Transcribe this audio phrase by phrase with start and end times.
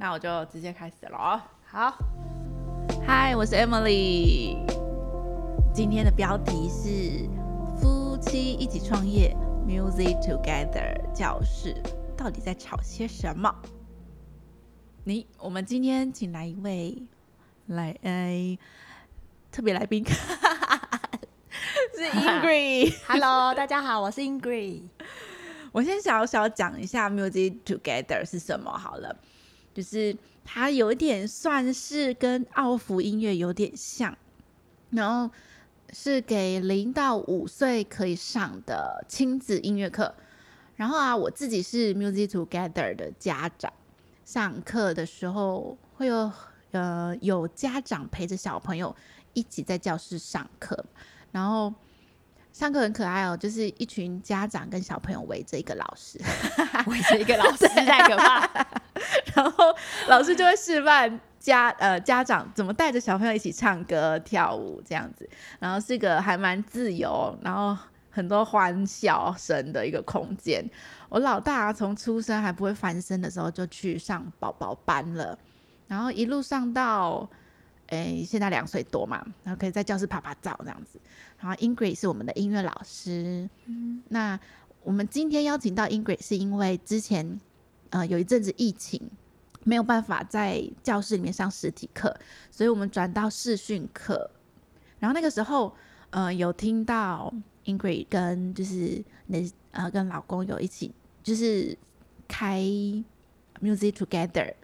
[0.00, 1.42] 那我就直接开始了哦。
[1.64, 1.92] 好，
[3.04, 4.56] 嗨，我是 Emily。
[5.74, 7.28] 今天的标题是
[7.80, 9.36] 夫妻一起创业
[9.66, 11.74] ，Music Together 教室
[12.16, 13.52] 到底在吵些什么？
[15.02, 17.02] 你，我们今天请来一位
[17.66, 18.56] 来哎
[19.50, 20.04] 特别来宾，
[21.96, 22.94] 是 Ingrid。
[23.08, 24.82] Hello，大家好，我是 Ingrid。
[25.72, 29.16] 我先小小讲一下 Music Together 是什么好了，
[29.78, 34.18] 就是它有一点算是跟奥福音乐有点像，
[34.90, 35.32] 然后
[35.92, 40.12] 是给零到五岁可以上的亲子音乐课。
[40.74, 43.72] 然后啊，我自己是 Music Together 的家长，
[44.24, 46.32] 上课的时候会有
[46.72, 48.96] 呃有家长陪着小朋友
[49.32, 50.84] 一起在教室上课，
[51.30, 51.72] 然后。
[52.50, 56.18] 上课很可爱哦，就是一群家长跟小朋友围着一个老师，
[56.88, 58.44] 围着一个老师 太可怕。
[59.34, 59.74] 然后
[60.08, 67.76] 老师就会示范家呃家长怎么带着小朋友一起唱歌跳舞这样子，然后是一个还蛮自由，然后
[68.10, 70.64] 很多欢笑声的一个空间。
[71.08, 75.38] 我老大从出生还不会翻身的时候就去上宝宝班了，
[75.86, 77.28] 然后一路上到。
[77.90, 81.00] 诶，现在两岁多嘛，然后可以在教室拍拍照这样子。
[81.40, 84.38] 然后 Ingrid 是我们的音乐老师，嗯，那
[84.82, 87.40] 我们今天邀请到 Ingrid 是因为之前
[87.90, 89.00] 呃有一阵子疫情
[89.64, 92.14] 没有办法在教室里面上实体课，
[92.50, 94.30] 所以我们转到视讯课。
[94.98, 95.74] 然后那个时候
[96.10, 97.32] 呃有听到
[97.64, 99.38] Ingrid 跟就是那
[99.72, 101.76] 呃跟老公有一起就是
[102.26, 102.60] 开
[103.60, 104.54] Music Together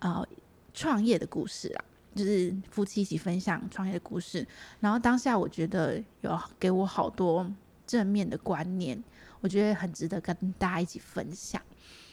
[0.00, 0.26] 呃
[0.72, 1.84] 创业的故事啊。
[2.14, 4.44] 就是夫妻一起分享创业的故事，
[4.80, 7.48] 然后当下我觉得有给我好多
[7.86, 9.00] 正面的观念，
[9.40, 11.62] 我觉得很值得跟大家一起分享。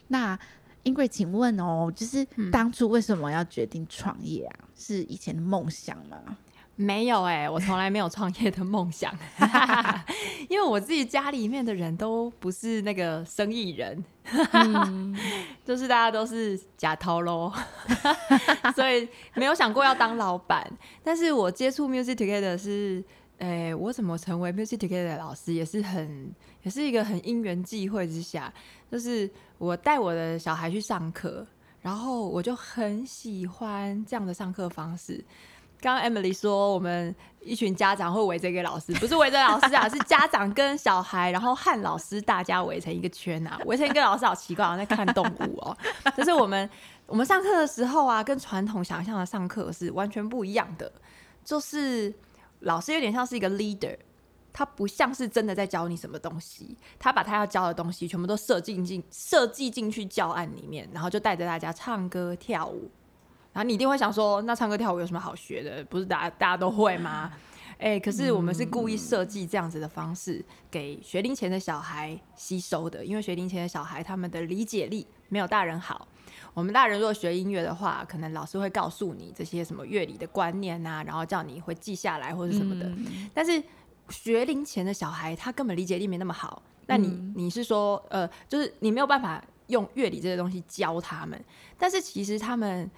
[0.08, 0.38] 那
[0.84, 4.60] 英贵，请问哦，就是当初为什么要决定创业啊？
[4.76, 6.18] 是以前的梦想吗？
[6.78, 9.10] 没有哎、我从来没有创业的梦想，
[10.50, 14.04] 因为我自己家里面的人都不是那个生意人，
[14.52, 15.16] 嗯
[15.64, 17.50] 就是大家都是假头喽，
[18.76, 20.70] 所以没有想过要当老板。
[21.02, 23.02] 但是我接触 Music Together 是，
[23.40, 28.54] 诶、我怎么成为 Music Together 的老师，也是很，也是一个很因缘际会之下，
[28.90, 31.46] 就是我带我的小孩去上课，
[31.82, 35.24] 然后我就很喜欢这样的上课方式。
[35.82, 45.78] 刚刚 Emily 说，我们一群家长会围着一个老师，不是围着老师啊，是家长跟小孩，然后和老师大家围成一个圈啊，围成一个老师好奇怪，好像在看动物哦。
[46.16, 46.68] 就是我们
[47.06, 50.92] 我们上课的时候啊，跟传统想象的上课是完全不一样的，
[51.44, 52.12] 就是
[52.66, 53.98] 老师有点像是一个 leader。
[54.58, 62.90] 他不像是真的在教你什么东西，他把他要教的东西全部都设计进设计进去教案里面，然后就带着大家唱歌跳舞。
[63.52, 65.84] 然后你一定会想说，那唱歌跳舞有什么好学的？
[65.84, 67.34] 不是大家大家都会吗？
[67.80, 76.08] 哎、可是我们是故意设计这样子的方式给学龄前的小孩吸收的，因为学龄前的小孩他们的理解力没有大人好。
[76.54, 82.86] 我们大人如果学音乐的话，可能老师会告诉你这些什么乐理的观念啊，然后叫你会记下来或者什么的。
[82.88, 83.62] 嗯但是
[84.10, 91.38] 学龄前的小孩他根本理解力没那么好，那你、嗯你是说呃，就是你没有办法用乐理这些东西教他们，
[91.78, 92.90] 但是其实他们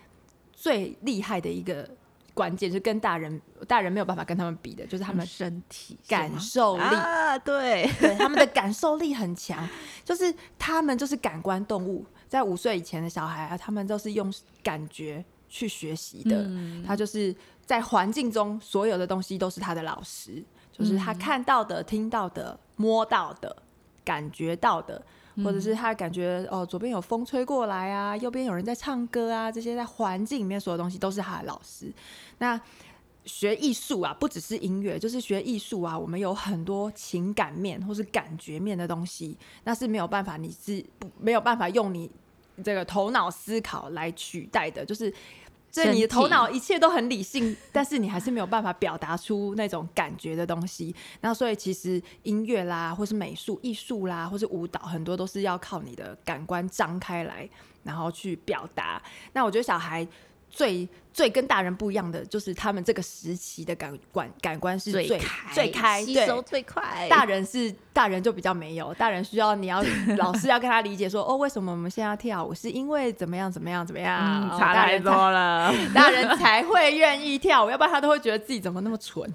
[0.54, 1.90] 最厉害的一个
[2.36, 6.84] 关键，就是跟大人大人没有办法跟他们比的，就是他们身体感受力。
[6.84, 9.68] 啊，对，对，他们的感受力很强，
[10.06, 12.06] 就是他们就是感官动物。
[12.28, 16.44] 在五岁以前的小孩啊，他们都是用感觉去学习的。
[16.44, 23.56] 嗯他就是在环境中所有的东西都是他的老师，就是他看到的、听到的、摸到的、
[24.04, 25.02] 感觉到的，
[25.44, 31.92] 或者是他感觉哦，左边有风吹过来啊，右边有人在唱歌啊，这些在环境里面所有东西都是他的老师。
[32.38, 32.60] 那
[33.28, 36.00] 学艺术啊，不只是音乐，就是学艺术啊。
[36.00, 42.10] 我们有很多情感面或是感觉面的东西，那是没有办法，你是不没有办法用你
[42.64, 44.86] 这个头脑思考来取代的。
[44.86, 45.14] 就是，
[45.70, 50.96] 这你的头脑一切都很理性， 但是你还是没有办法表达出那种感觉的东西。
[51.22, 57.48] 那所以其实音乐啦，或是美术、艺术啦，或是舞蹈，很多都是要靠你的感官张开来，
[57.84, 59.02] 然后去表达。
[59.34, 60.08] 那我觉得小孩。
[60.58, 69.84] 最最跟大人不一样的，就是他们这个时期的感官感官是最最开最开，对吸收最快，大人是大人就比较没有，大人需要你要
[70.18, 75.72] 老师要跟他理解说，哦，为什么我们现在要跳舞，是因为怎么样怎么样怎么样，嗯，哦差太多了。
[75.94, 79.32] 大人才会愿意跳舞，要不然他都会觉得自己怎么那么蠢，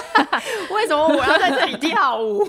[0.72, 2.48] 为什么我要在这里跳舞？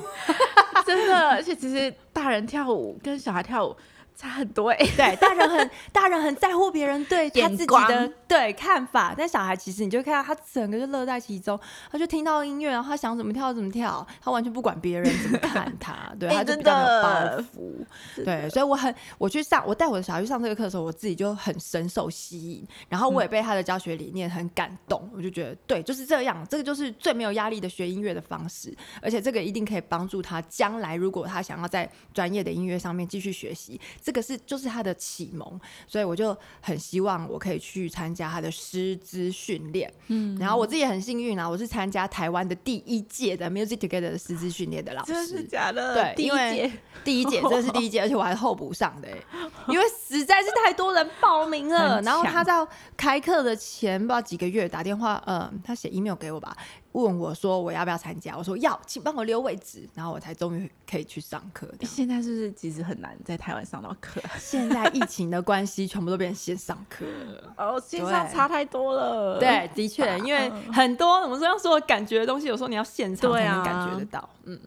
[0.86, 3.76] 真的，而且其实大人跳舞跟小孩跳舞
[4.16, 11.60] 差很多哎、 对，大人很大人很在乎别人对他自己的对看法，但小孩其实你就看到他整个就乐在其中，
[11.92, 18.24] 他就听到音乐，然后他想怎么跳怎么跳，他完全不管别人怎么看他， 对，哎他就比真较没有包的袱。
[18.24, 35.58] 对，所以我很我去上我带我的小孩去上这个课的时候，我自己就很深受吸引，然后我也被他的教学理念很感动，我就觉得对，就是这样，这个就是最没有压力的学音乐的方式，而且这个一定可以帮助他将来如果他想要在专业的音乐上面继续学习，这个是就是他的启蒙，
[35.88, 39.90] 所以我就很希望我可以去参加他的师资训练。
[40.08, 45.54] 嗯，然后我自己也很幸运啊，我是参加台湾的第一届的 Music Together 的师资训练的老师真的是。
[45.54, 45.94] 假的？
[45.94, 46.72] 对第一届
[47.04, 49.24] 第一届，这是第一届， 而且我还候补上的、欸，
[49.68, 52.02] 因为实在是太多人报名了。
[52.02, 52.54] 然后他在
[52.98, 56.58] 开课的前不知道几个月打电话，呃，他写 email 给我吧，
[56.94, 61.68] 问我说我要不要参加，我说要，请帮我留位置，然后我才终于可以去上课。
[61.82, 64.22] 现在是不是其实很难在台湾上到课？
[64.40, 67.54] 现在疫情的关系，全部都变成线上课了。
[67.58, 69.40] 哦，线上差太多了。
[69.40, 74.30] 对，的确， 因为很多我们这样说感觉的东西，有时候你要现场才能感觉得到。
[74.46, 74.60] 嗯，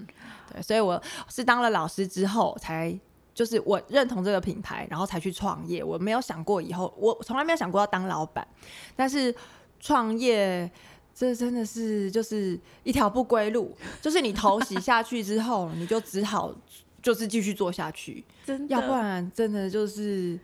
[0.53, 2.99] 对，所以我是当了老师之后才。
[3.37, 5.85] 就是我认同这个品牌，然后才去创业。
[5.85, 8.49] 我没有想过以后，我从来没有想过要当老板。
[8.97, 9.35] 但是
[9.79, 10.71] 创业，
[11.19, 13.75] 这真的是就是一条不归路。
[14.03, 16.55] 就是你投洗下去之后， 你就只好
[17.03, 18.23] 就是继续做下去。
[18.45, 20.39] 真的，要不然真的就是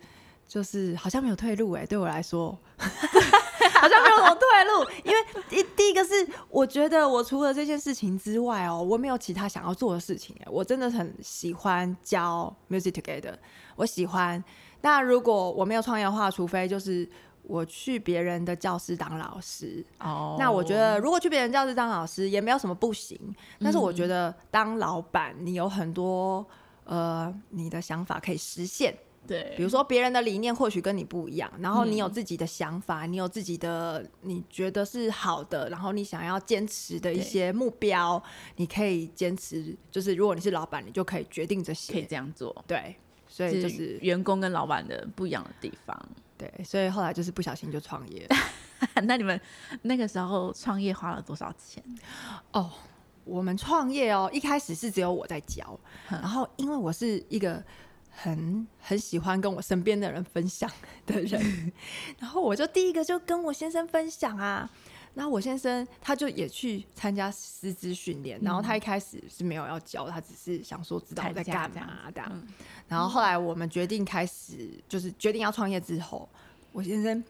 [0.49, 2.59] 就是好像没有退路哎、对我来说。
[3.75, 13.35] 好像没有什么退路，因为第第一个是，我觉得我除了这件事情之外哦，我没有其他想要做的事情哎，我真的很喜欢教 music together，
[13.75, 14.43] 我喜欢。
[14.83, 17.09] 那如果我没有创业的话，除非就是
[17.52, 23.19] 我去别人的教室当老师，哦，那我觉得，如果去别人教室当老师也没有什么不行，
[23.60, 26.43] 但是我嗯觉得当老板，你有很多
[26.84, 28.96] 呃你的想法可以实现。
[29.26, 38.20] 对，比如说别人的理念或许跟你不一样，然后你有嗯自己的想法，你有自己的你觉得是好的，然后你想要坚持的一些目标，
[38.56, 39.76] 你可以坚持。
[39.90, 42.06] 就是如果你是老板，你就可以决定这些可以。
[42.08, 42.64] 这样做。
[42.66, 42.96] 对，
[43.28, 46.08] 所以就是员工跟老板的不一样的地方。
[46.43, 48.27] 对，所以后来就是不小心就创业。
[49.05, 49.41] 那你们
[49.83, 51.81] 那个时候创业花了多少钱？
[52.50, 52.69] 哦，
[53.25, 55.79] 我们创业哦，一开始是只有我在教，
[56.09, 57.62] 哼然后因为我是一个
[58.11, 60.69] 很很喜欢跟我身边的人分享
[61.06, 61.73] 的人，
[62.19, 64.69] 然后我就第一个就跟我先生分享啊。
[65.14, 72.31] 然后我先生他就也去参加师资训练，然后他一开始是没有要教，他只是想说知道我在干嘛这样。
[72.32, 72.47] 嗯
[72.88, 76.29] 然后后来我们决定开始，就是决定要创业之后，
[76.73, 77.25] 我先生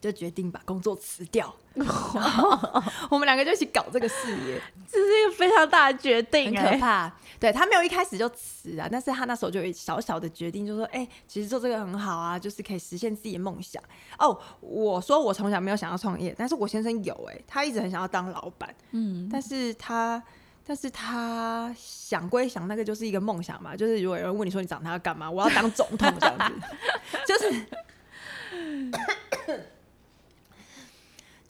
[0.00, 1.54] 就决定把工作辞掉，
[3.10, 4.60] 我们两个就一起搞这个事业。
[4.90, 7.12] 这是一个非常大的决定、很哎可怕。
[7.38, 13.82] 对他没有一开始就辞啊，但是他那时候就有小小的决定，就说：“哎、其实做这个很好啊，就是可以实现自己的梦想。”
[14.18, 20.22] 哦，我说我从小没有想要创业，但是我先生有哎、他一直很想要当老板，嗯，但是他。
[20.70, 23.74] 但是他想归想，那个就是一个梦想嘛。
[23.74, 26.52] 就是如果有人问你说你长大要干嘛，我要当总统这样子，
[27.26, 27.66] 就是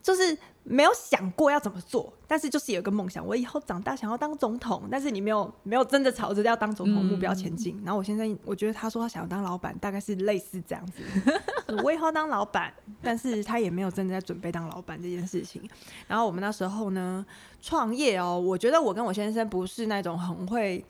[0.09, 0.35] 就是
[0.65, 7.79] 没有想过要怎么做，但是就是有一个梦想，我以后长大想要当总统，但是你没有没有真的朝着要当总统目标前进。
[7.85, 11.03] 然后我现在我觉得他说他想要当老板，大概是类似这样子。
[11.85, 12.73] 我以后当老板，
[13.03, 15.61] 但是他也没有真的在准备当老板这件事情。
[16.07, 17.27] 然后我们那时候呢，
[17.61, 20.83] 创业哦，我觉得我跟我先生不是那种很会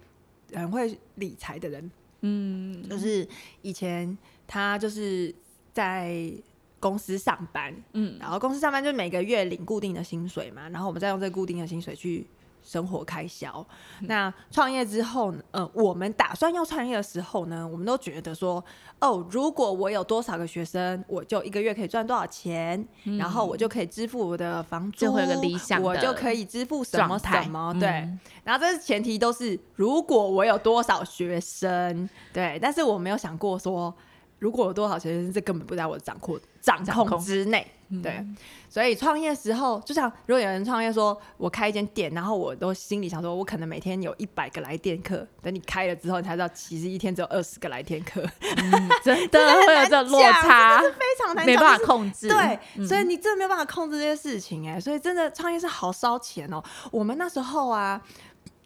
[0.54, 3.26] 很会理财的人，嗯，就是
[3.62, 5.34] 以前他就是
[5.72, 6.32] 在
[6.80, 8.18] 公司上班，嗯。
[8.20, 12.26] 然后公司上班就每个月领固定的薪水嘛，然后我们再用这个固定的薪水去
[12.62, 13.66] 生活开销。
[14.02, 18.62] 那创业之后呢，呃，我们打算要创业的时候呢，我们都觉得说，
[19.00, 22.86] 哦，如果我有多少个学生，我就一个月可以赚多少钱，
[23.18, 27.88] 然后我就可以支付我的房租，就会有个理想我就可以支付什么什么，对。
[27.88, 28.20] 嗯。
[28.44, 33.94] 然后这是前提都是如果我有多少学生，对，但是我没有想过说
[34.38, 37.66] 如果有多少学生，这根本不在我的掌控掌控之内，
[38.02, 38.24] 对。
[38.68, 48.22] 所以创业时候，就像如果有人创业说，我开一间店，然后我都心里想说，我可能每天有一百个来电客，等你开了之后，你才知道其实一天只有二十个来电客，
[49.02, 52.28] 真的会有这种落差，非常难，没办法控制。
[52.28, 56.62] 对，嗯所以你真的没有办法控制这些事情哎、所以真的创业是好烧钱哦。
[56.90, 58.00] 我们那时候啊，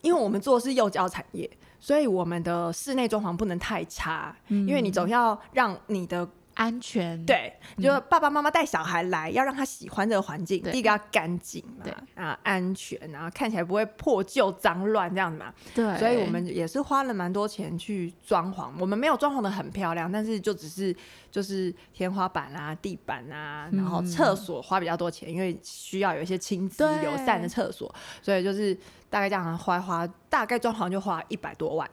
[0.00, 1.48] 因为我们做的是幼教产业，
[1.82, 10.62] 所以我们的室内装潢不能太差，因为你总要让你的安全，，对，就爸爸妈妈带小孩来，要让他喜欢这个环境。
[10.62, 15.52] 第一个要干净嘛，对啊，安全，然后看起来不会破旧脏乱这样子嘛。
[15.74, 18.70] 对，所以我们也是花了蛮多钱去装潢。
[18.78, 20.94] 我们没有装潢的很漂亮，但是就只是
[21.32, 28.78] 就是天花板啊、地板啊，然后厕所花比较多钱，因为需要有一些亲子对友善的厕所，所以就是
[29.12, 31.88] 大概这样花花，大概装潢就花一百多万。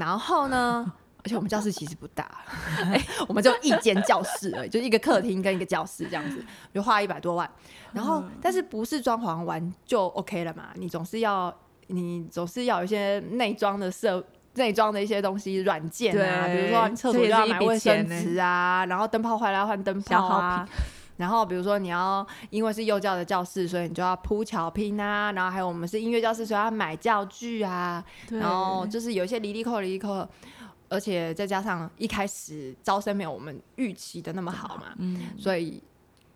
[0.00, 0.92] 然后呢？
[1.24, 2.30] 而且我们教室其实不大，
[3.26, 7.50] 我们就一间教室而已，就一个客厅跟一个教室这样子，就花一百多万。
[7.92, 10.68] 然后，但是不是装潢完就 OK 了嘛？
[10.74, 11.52] 你总是要，
[11.88, 14.24] 你总是要有一些内装的设。
[14.54, 20.66] 内装的一些东西，软件啊，比如说你厕所就要买卫生纸啊，然后灯泡坏了要换灯泡啊。
[21.16, 30.28] 然后比如说你要因为是幼教的教室，所以你就要铺巧拼啊，然后还有我们是音乐教室，所以要买教具啊，然后就是有一些离离扣离离扣，
[30.88, 35.82] 而且再加上一开始招生没有我们预期的那么好嘛，嗯，所以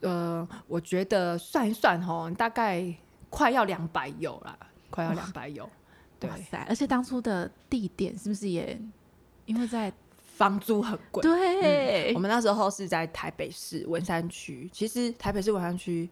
[0.00, 2.94] 呃，我觉得算一算哦，大概
[3.28, 4.56] 快要两百有啦，
[4.90, 5.68] 快要两百有。
[6.18, 6.58] 对哇，塞！
[6.68, 8.78] 而且当初的地点是不是也
[9.46, 9.90] 因为在
[10.40, 11.22] 房租很贵。
[11.22, 16.08] 对我们那时候是在台北市文山区，其实台北市文山区，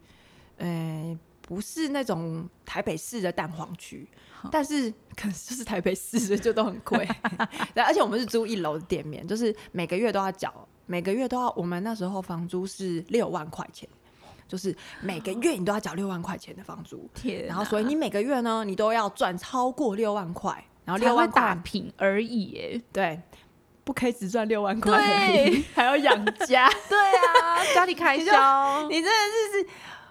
[0.57, 4.07] 呃，不是那种台北市的蛋黄区，
[4.51, 7.07] 但是可能就是台北市，所以就都很贵。
[7.73, 10.53] 对，而且我们是租一楼的店面，就是每个月都要缴，
[10.85, 11.51] 每个月都要。
[11.57, 13.89] 我们那时候房租是六万块钱，
[14.47, 17.09] 就是每个月你都要缴六万块钱的房租。
[17.47, 22.79] 然后，所以你每个月呢，你都要赚超过六万块，然后六万块打平而已耶。
[22.93, 23.19] 对，
[23.89, 25.01] 不可以只赚六万块
[25.73, 26.69] 还要养家。
[26.87, 29.67] 对啊，家里开销，你真的是是，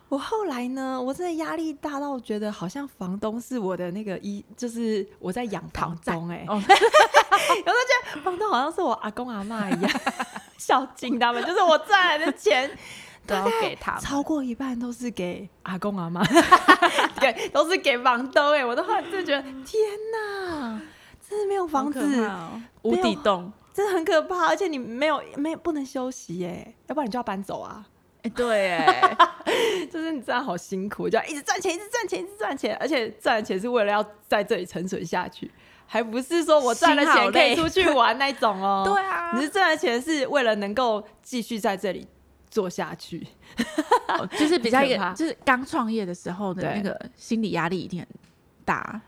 [0.09, 6.75] 我后来呢，我真的压力大到觉得好像房东是我的那个一，就是我在养房东哎、 有时候
[7.63, 9.91] 觉得房东好像是我阿公阿妈一样，
[10.59, 12.69] 孝敬他们，就是我赚来的钱。
[13.29, 14.01] 都要给他们。
[14.01, 16.21] 超过一半都是给阿公阿妈，
[17.21, 19.81] 对，都是给房东哎、我的话就觉得天
[20.13, 20.81] 哪，
[21.29, 22.29] 真的没有房子，
[22.83, 23.53] 无底洞。
[23.79, 27.87] 真的很可怕，而且你没有没有不能休息耶，要不然你就要搬走啊。
[28.23, 29.17] 哎，对，哎，
[29.89, 35.49] 就是你这样好辛苦，就要一直赚钱，一直赚钱，一直赚钱，而且赚的钱是为了要在这里沉存下去，
[35.87, 38.83] 还不是说我赚了钱可以出去玩那种哦。
[38.85, 42.05] 对啊你是赚了钱是为了能够继续在这里
[42.51, 43.25] 做下去。
[44.09, 44.83] 哦就是比较
[45.15, 48.09] 就是刚创业的时候的那个心理压力一定很
[48.65, 49.01] 大。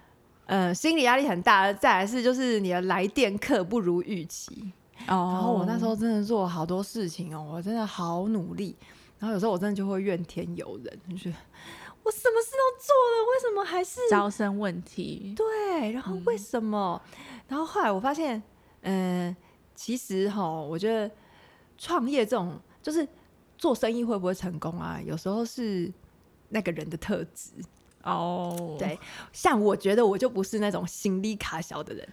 [0.50, 4.72] 呃，心理压力很大，再来是就是你的来电客不如预期。
[5.06, 8.74] 哦然后我那时候真的做了好多事情哦，我真的好努力。
[9.20, 11.36] 然后有时候我真的就会怨天尤人，就觉得
[12.02, 17.00] 我什么事都做了，为什么还是招生问题，对，然后为什么？
[17.46, 18.42] 然后后来我发现，
[18.80, 19.36] 嗯、
[19.76, 21.08] 其实哈，我觉得
[21.78, 23.06] 创业这种就是
[23.56, 25.00] 做生意会不会成功啊？
[25.06, 25.92] 有时候是
[26.48, 27.52] 那个人的特质。
[28.04, 28.98] 哦，对，
[29.32, 32.08] 像我觉得我就不是那种心力卡小的人。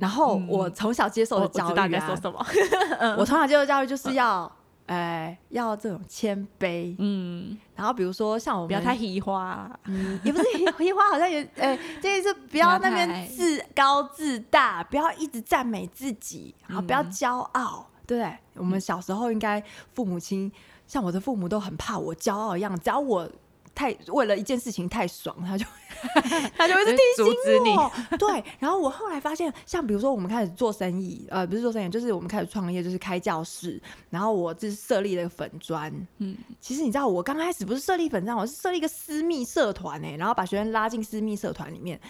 [0.00, 2.46] 然后嗯我从小接受的教育、我我知道啊，你在说什么。
[3.18, 4.50] 我从小接受教育就是要，
[4.86, 6.96] 呃，要这种谦卑。
[6.98, 18.38] 嗯，然后比如说像我们不要太移花，嗯，也不是樱花，好像也，呃，就是不要那边自高自大，不要一直赞美自己，然后不要嗯骄傲，对不对？
[18.54, 19.62] 我们小时候应该
[19.94, 20.50] 父母亲，
[20.86, 23.28] 像我的父母都很怕我骄傲一样，只要我
[23.74, 25.64] 太为了一件事情太爽，他就
[26.56, 27.90] 他就会 是提阻醒我。
[28.18, 42.00] 对，然后我后来发现，像比如说我们开始做生意，呃，不是做生意，就是我们开始创业，就是开教室，然后我就是设立了一个粉砖，嗯，其实你知道，我刚开始不是设立粉砖，我是设立一个私密社团哎，然后把学生拉进私密社团里面，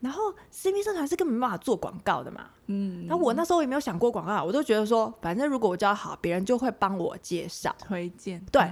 [0.00, 2.46] 然后私密社团是根本没办法做广告的嘛。
[2.66, 7.74] 嗯，然后我那时候也没有想过广告，我都觉得说，反正如果我教好，别人就会帮我介绍。
[7.78, 8.62] 推荐，对，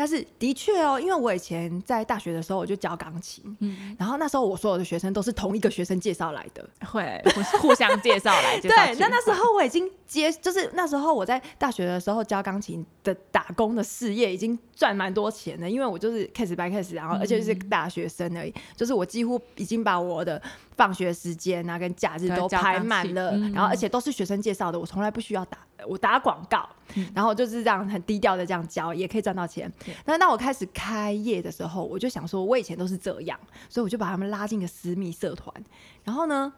[0.00, 6.66] 但是的确哦，因为我以前在大学的时候我就教钢琴，嗯，然后那时候我所有的学生都是同一个学生介绍来的。
[6.86, 20.40] 会互互相介绍来 介绍对，那那时候我已经接，就是那时候我在大学的时候教钢琴的打工的事业已经赚蛮多钱的，因为我就是 case by case，然后而且是大学生而已，就是我几乎已经把我的
[20.80, 26.66] 放学时间啊跟假日都排满了，嗯然后而且都是学生介绍的，我从来不需要打，我打广告，
[27.14, 29.94] 然后就是这样很低调的这样教，也可以赚到钱对。
[30.06, 35.54] 但当我开始开业的时候，我就想说，我以前都是这样，所以我就把他们拉进个私密社团，
[36.02, 36.50] 然后呢，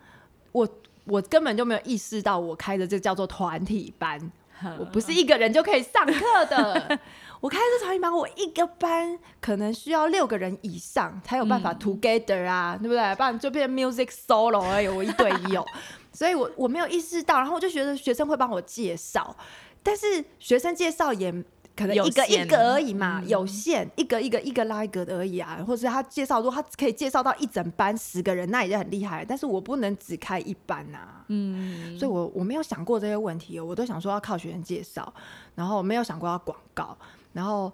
[0.53, 0.69] 我
[1.05, 4.31] 我根本就没有意识到我开的这叫做团体班，
[4.79, 7.01] 我不是一个人就可以上课的。
[7.43, 13.15] 我开这团体班，我一个班可能需要六个人以上才有办法 together 啊，对不对？
[13.17, 15.65] 不然就变成 music solo 而已，我一对一哦。
[16.15, 19.37] 所以我我没有意识到，然后我就觉得学生会帮我介绍。
[19.83, 21.33] 但是学生介绍也
[21.75, 25.59] 可能有一个一限个而已嘛，嗯有限，一个一个一个拉一个的而已啊。
[25.67, 29.25] 或者是他介绍，如果他可以介绍到一整班十个人，那已经很厉害。
[29.25, 35.13] 但是我不能只开一班呐、嗯，所以我我没有想过这些问题，我都想说要靠学生介绍，
[35.57, 36.97] 然后没有想过要广告，
[37.33, 37.73] 然后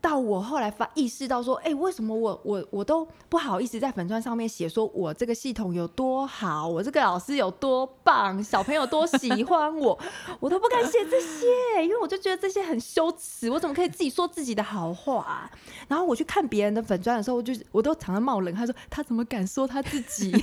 [0.00, 9.98] 到我后来发意识到说，哎、为什么我我我都不好意思在粉砖上面写说我这个系统有多好，我这个老师有多棒，小朋友多喜欢我，
[10.38, 15.50] 我都不敢写这些，因为我就觉得这些很羞耻，我怎么可以自己说自己的好话、
[15.88, 20.30] 然后我去看别人的粉砖的时候，我就我都常常冒冷汗，说他怎么敢说他自己？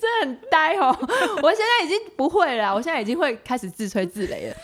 [0.00, 0.96] 真的很呆哦！
[1.42, 4.56] 我现在已经不会了，我现在已经会开始自吹自擂了。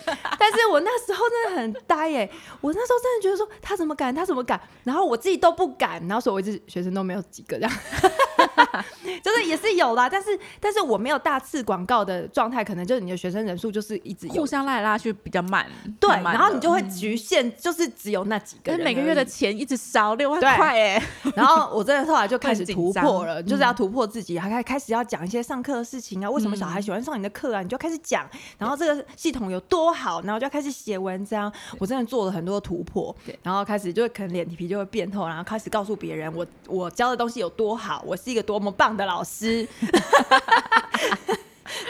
[0.42, 2.28] 但是我那时候真的很呆耶，
[2.60, 7.72] 我那时候真的觉得说他怎么敢，他怎么敢，然后我自己都不敢，然后所以我一直学生都没有几个这样，
[9.22, 14.34] 就是也是有啦，但是但是我没有大次广告的状态，可能就是你的学生人数就是一直有。
[14.34, 15.66] 互相拉来拉去比较慢，
[16.00, 21.02] 对，然后你就会局限，就是只有那几个人每个月的钱一直少六万块哎，
[21.34, 28.28] 然后我真的后来就开始 突破了，就是要突破自己，还开开始要讲一些上课的事情啊，为什么小孩喜欢上你的课啊，你就开始讲，
[28.58, 31.52] 然后这个系统有多好，然后就要开始写文章。
[31.78, 33.14] 我真的做了很多突破。
[33.24, 39.66] 对，然后开始就可能脸皮就会变厚，然后开始告诉别人我我教的东西有多好，我是一个多么棒的老师。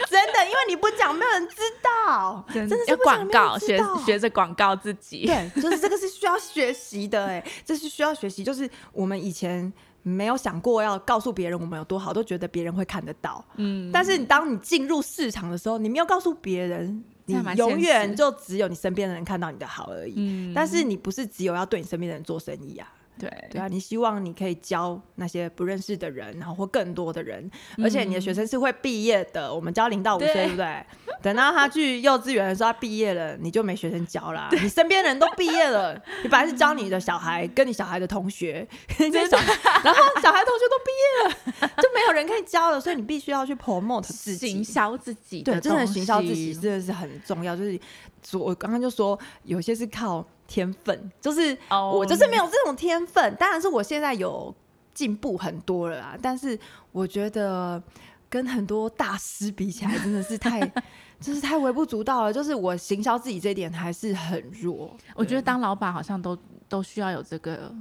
[0.09, 8.43] 真的，因为你不讲，没有人知道，真的是要广告，学学着广告自己，对，就是这个是需要学习的，哎， 这是需要学习。
[8.43, 9.71] 就是我们以前
[10.03, 13.43] 没有想过要告诉别人我们有多好，都觉得别人会看得到。
[13.55, 20.13] 嗯，但是你当你进入市场的时候，你没有告诉别人，你永远就只有你身边的人看到你的好而已。
[20.17, 22.87] 嗯但是你不是只有要对你身边的人做生意啊。
[23.19, 27.49] 对对啊，你希望你可以教那些不认识的人，然后或更多的人，
[27.83, 29.53] 而且你的学生是会毕业的。
[29.53, 30.85] 我们教零到五岁，对对不对？
[31.21, 34.49] 等到他去幼稚园的时候，他毕业了，你就没学生教啦。
[34.51, 35.93] 你身边的人都毕业了，
[36.23, 38.67] 你本来是教你的小孩跟你小孩的同学，
[38.97, 47.55] 跟小孩，然后小孩同学都毕业了，就没有人可以教了，所以你必须要去 promote 自己，行销自己对，的真的东行销自己真的是很重要。
[47.55, 47.79] 就是
[48.25, 53.35] 说我刚刚就说，有些是靠天分，就是哦我就是没有这种天分。
[53.39, 54.53] 当然是我现在有
[54.93, 56.57] 进步很多了啦，但是
[56.91, 57.81] 我觉得
[58.29, 60.61] 跟很多大师比起来，真的是太。
[61.19, 64.93] 就是太微不足道了，就是我行销自己这一点还是很弱。
[65.15, 66.37] 我觉得当老板好像都
[66.67, 67.73] 都需要有这个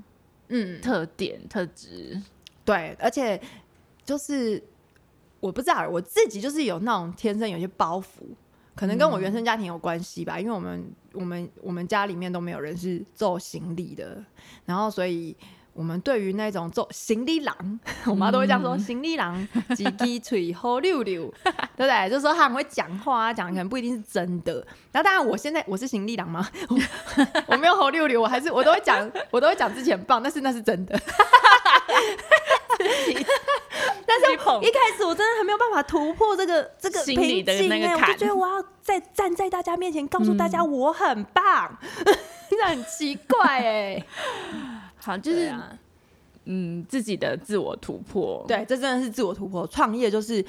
[0.46, 2.22] 嗯，特点特质，
[2.64, 3.40] 对，而且
[4.04, 4.62] 就是
[5.40, 8.04] 我不知道我自己就是有那种天生有些包袱，
[8.74, 14.24] 可能跟我原生家庭有关系吧，因为我们我们我们家里面都没有人是做行李的，
[14.64, 15.36] 然后所以。
[15.74, 22.10] 我们对于那种做行李郎，我妈都会这样说：行李郎几鸡嘴好溜溜，对不对？
[22.10, 24.52] 就是说他很会讲话啊，讲可能不一定是真的。
[24.92, 26.46] 然后当然，我现在我是行李郎吗？
[26.68, 26.76] 我
[27.48, 31.00] 我没有好溜溜，我还是我都会讲，我都会讲之前很棒，但是那是真的。
[34.06, 41.78] 但是一开始我真的还没有办法突破这个这个心里的瓶颈欸我就那个坎觉得我要在站在大家面前告诉大家我很棒，
[42.50, 44.04] 真的很奇怪哎、
[44.96, 45.54] 好，就是、
[46.44, 49.66] 嗯自己的自我突破，对，这真的是自我突破。
[49.68, 50.44] 创业就是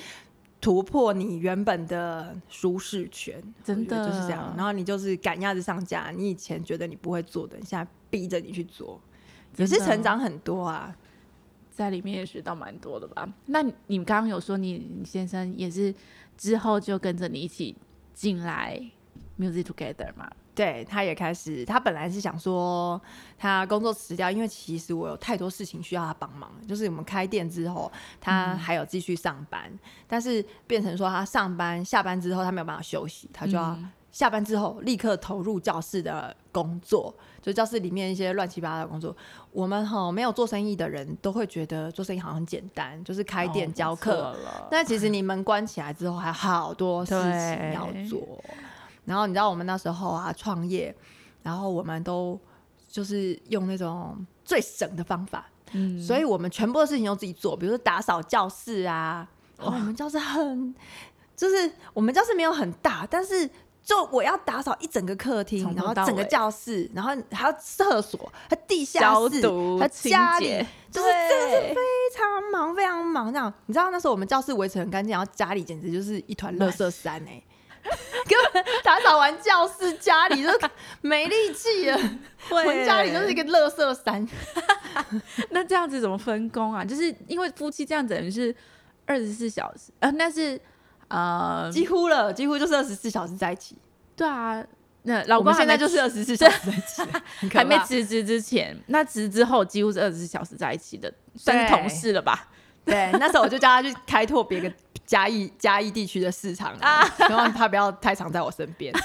[0.59, 4.07] 突破你原本的舒适圈，真的。
[4.07, 4.53] 就是这样。
[4.57, 8.99] 然后你就是赶鸭子上架，你以前觉得你不会做的，你现在逼着你去做，
[9.57, 10.93] 也是成长很多啊。
[11.73, 13.27] 在里面也学到蛮多的吧？
[13.47, 15.93] 那你你刚刚有说你你先生也是
[16.37, 17.75] 之后就跟着你一起
[18.13, 18.79] 进来
[19.39, 20.29] Music Together 嘛？
[20.55, 23.01] 对，他也开始，他本来是想说
[23.39, 26.51] 他工作辞掉，因为其实我有太多事情需要他帮忙。
[26.67, 29.71] 就是我们开店之后，他还有继续上班，
[30.07, 39.13] 但是变成说他上班下班之后他没有办法休息，他就要嗯下班之后立刻投入教室的工作，就教室里面一些乱七八糟的工作。
[39.51, 48.41] 我们哈没有做生意的人都会觉得做生意好像很简单，就是开店哦教课，了，但其实你门关起来之后，还有好多事情要做。
[49.03, 50.95] 然后你知道我们那时候啊创业，
[51.41, 52.39] 然后我们都
[52.87, 59.27] 就是用那种最省的方法，嗯所以我们全部的事情都自己做，比如说打扫教室啊。
[59.57, 60.75] 我们教室很，
[61.37, 63.49] 就是我们教室没有很大，但是
[63.83, 71.81] 就我要打扫一整个客厅然后整个教室，然后还有厕所，还地下消室，毒还清家里，就是真的是非
[72.15, 73.31] 常忙，非常忙。
[73.31, 77.43] 这样，你知道那时候我们教室维持很干净，然后家里简直就是一团垃圾山 哎、
[78.25, 80.49] 根本打扫完教室，家里就
[81.01, 81.99] 没力气了。
[82.49, 84.25] 我们家里就是一个垃圾山。
[85.51, 86.85] 那这样子怎么分工啊？
[86.85, 88.55] 就是因为夫妻这样等于是
[89.05, 90.57] 二十四小时，呃，那是
[91.13, 93.77] 呃，几乎了，几乎就是二十四小时在一起。
[94.15, 94.63] 对啊，
[95.03, 102.47] 那老公现在就是二十四小时在一起， 还没辞职之前，那辞职后几乎是二十四小时在一起的，算是同事了吧？
[102.85, 104.71] 对，那时候我就叫他去开拓别个
[105.05, 108.93] 嘉义 嘉义地区的市场啊，希望他不要太常在我身边。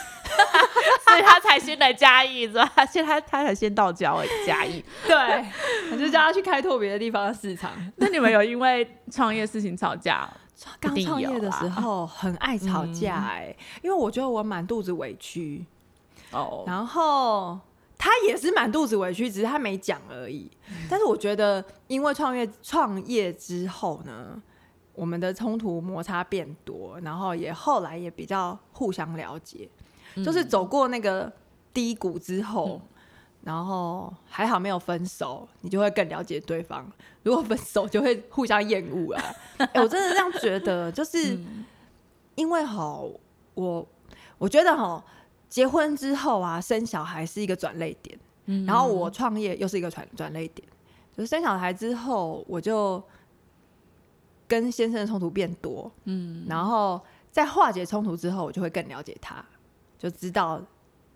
[1.07, 2.71] 所以他才先来嘉义，是吧？
[2.91, 4.85] 现在他他才先到嘉义嘉义。
[5.07, 5.17] 对，
[5.91, 7.71] 我就叫他去开拓别的地方的市场。
[7.97, 10.29] 那你们有因为创业事情吵架？
[10.81, 15.65] 刚创业的时候很爱吵架哎、因为我觉得我满肚子委屈，
[16.33, 17.59] 哦，然后
[17.97, 20.51] 他也是满肚子委屈，只是他没讲而已。
[20.91, 24.41] 但是我觉得，因为创业创业之后呢，
[24.95, 29.69] 我们的冲突摩擦变多，然后也后来也比较互相了解，
[30.17, 31.33] 就是走过那个
[31.73, 32.81] 低谷之后。
[33.49, 36.87] 然后还好没有分手，你就会更了解对方。
[37.23, 39.25] 如果分手，就会互相厌恶啊！
[39.73, 41.39] 哎、我真的这样觉得， 就是、
[42.35, 43.01] 因为哈，
[43.55, 43.89] 我
[44.37, 45.03] 我觉得哈，
[45.49, 50.69] 结婚之后啊，生小孩是一个转类点，嗯然后我创业又是一个转转类点。
[51.17, 53.03] 就是生小孩之后，我就
[54.47, 57.01] 跟先生的冲突变多，嗯，然后
[57.33, 59.43] 在化解冲突之后，我就会更了解他，
[59.99, 60.61] 就知道，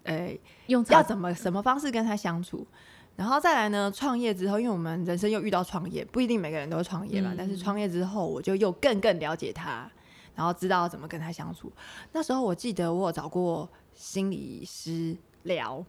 [0.05, 0.37] 呃，
[0.67, 2.67] 用吵要怎么什么方式跟他相处。
[3.15, 9.87] 然后再来呢，创业之后，因为我们人生又遇到创业，不一定每个人都会创业嘛，嗯但是创业之后，我就又更更了解他，
[10.35, 11.71] 然后知道怎么跟他相处。
[12.13, 15.85] 那时候我记得我有找过心理师聊，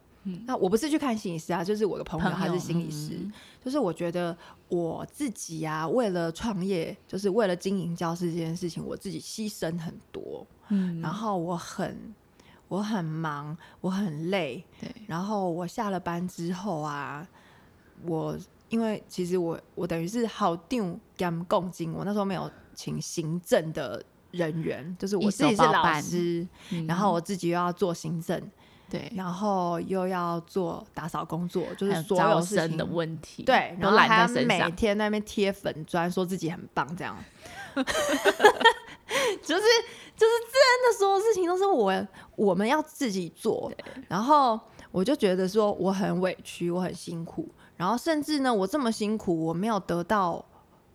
[0.46, 3.32] 那我不是去看心理师啊，就是我的朋友嗯朋友他是心理师，嗯
[3.64, 11.00] 就是我觉得我自己啊，为了创业，就是为了经营教室这件事情，我自己牺牲很多，嗯。
[11.00, 12.14] 然后我很
[12.68, 17.28] 我很忙，我很累，对，然后我下了班之后啊，
[18.06, 18.36] 我
[18.70, 26.88] 因为其实我我等于是好定跟共进，我那时候没有请行政的人员，就是我自己是老师，嗯。
[26.88, 28.42] 然后我自己又要做行政，
[28.90, 32.76] 对，然后又要做打扫工作，就是所有事情。
[32.76, 34.68] 的问题，对，然后还要在身上。
[34.68, 37.16] 每天在那边贴粉砖，说自己很棒，这样，
[39.44, 39.62] 就是
[40.16, 43.72] 就是真的，所有事情都是我我们要自己做，
[44.08, 44.60] 然后
[44.92, 50.44] 我就觉得说我很委屈，我很辛苦，然后甚至呢，我这么辛苦，我没有得到。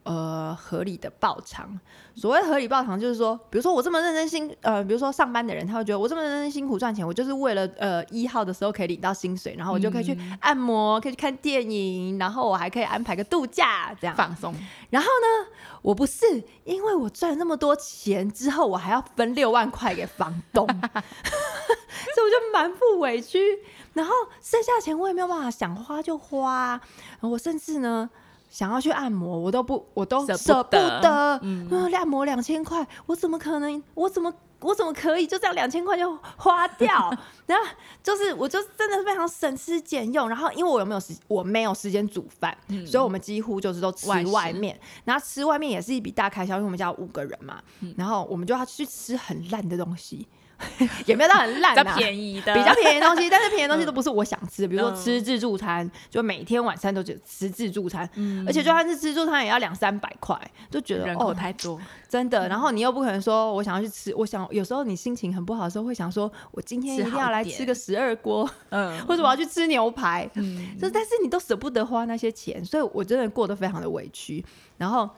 [0.09, 1.79] 呃，合理的报偿。
[2.15, 14.17] 所谓合理报偿，就是说，比如说我这么认真辛，呃，比如说上班的人，他会觉得我这么认真辛苦赚钱，我就是为了呃一号的时候可以领到薪水，然后我就可以去按摩，可以去看电影，然后我还可以安排个度假这样。
[14.17, 14.55] 放松，
[14.89, 15.51] 然后呢，
[15.83, 23.39] 我不是因为我赚了那么多钱之后，我还要分六万块给房东， 所以我就满腹委屈。
[23.93, 26.81] 然后剩下钱我也没有办法想花就花，
[27.21, 28.09] 我甚至呢。
[28.51, 31.39] 想要去按摩，我都不，我都舍不得得。
[31.43, 33.83] 嗯嗯，按摩两千块，我怎么可能？
[33.95, 37.13] 我怎么我怎么可以就这样两千块就花掉？
[37.47, 37.65] 然后
[38.03, 40.29] 就是，我就真的非常省吃俭用。
[40.29, 42.57] 然后因为我有没有时，我没有时间煮饭，
[42.87, 44.79] 所以我们几乎就是都吃外面。
[45.05, 47.63] 然后吃外面也是一笔大开销，因为我们家有五个人嘛。
[47.97, 50.27] 然后我们就要去吃很烂的东西，
[51.07, 58.45] 也没有到很烂、比啊，较便宜的，比较便宜的东西，但是便宜的东西都不是我想吃的，比如说嗯吃自助餐，就每天晚餐都只吃自助餐，嗯。
[58.47, 60.39] 而且就算是自助餐也要两三百块，
[60.71, 68.99] 就觉得人口哦太多，真的，然后你又不可能说我想要去吃，我想有时候你心情很不好的时候会想说，我今天一定要来吃个十二锅，嗯。
[69.07, 74.45] 或者我要去吃牛排，嗯，就但是你都舍不得花那些钱，所以我真的过得非常的委屈。
[74.77, 75.09] 然后，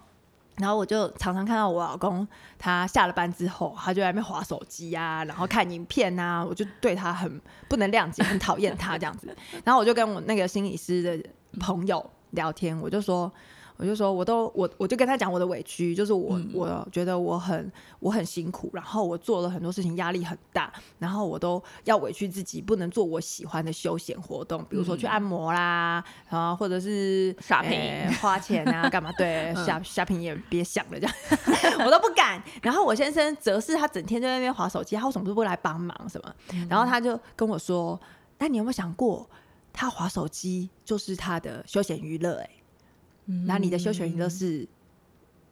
[0.61, 2.27] 然后我就常常看到我老公，
[2.59, 9.35] 他下了班之后，他就在那边划手机啊，然后看影片啊，我就对他很不能谅解，很讨厌他这样子。
[9.65, 13.33] 然后我就跟我那个心理师的朋友聊天，我就说。
[13.81, 29.11] 我就说，我都我我就跟他讲我的委屈，就是我、我觉得我很我很辛苦，然后我做了很多事情，压力很大，然后我都要委屈自己，不能做我喜欢的休闲活动，比如说去按摩啦，啊，或者是 Shopping 呃花钱啊，干嘛？
[29.17, 31.15] 对，下 shopping 也别想了，这样
[31.87, 32.43] 我都不敢。
[32.61, 36.35] 然后我先生则是他整天在那边划手机，他为什么都不来帮忙什么？
[36.69, 37.99] 然后他就跟我说
[38.39, 39.27] ：“那你有没有想过，
[39.73, 42.39] 他划手机就是他的休闲娱乐？
[42.41, 42.51] 哎，
[43.47, 44.67] 那你的休闲娱乐是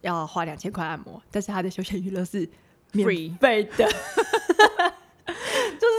[0.01, 2.47] 要花两千块按摩，但是他的休闲娱乐是
[2.93, 3.87] 免费的。
[5.79, 5.93] ”就是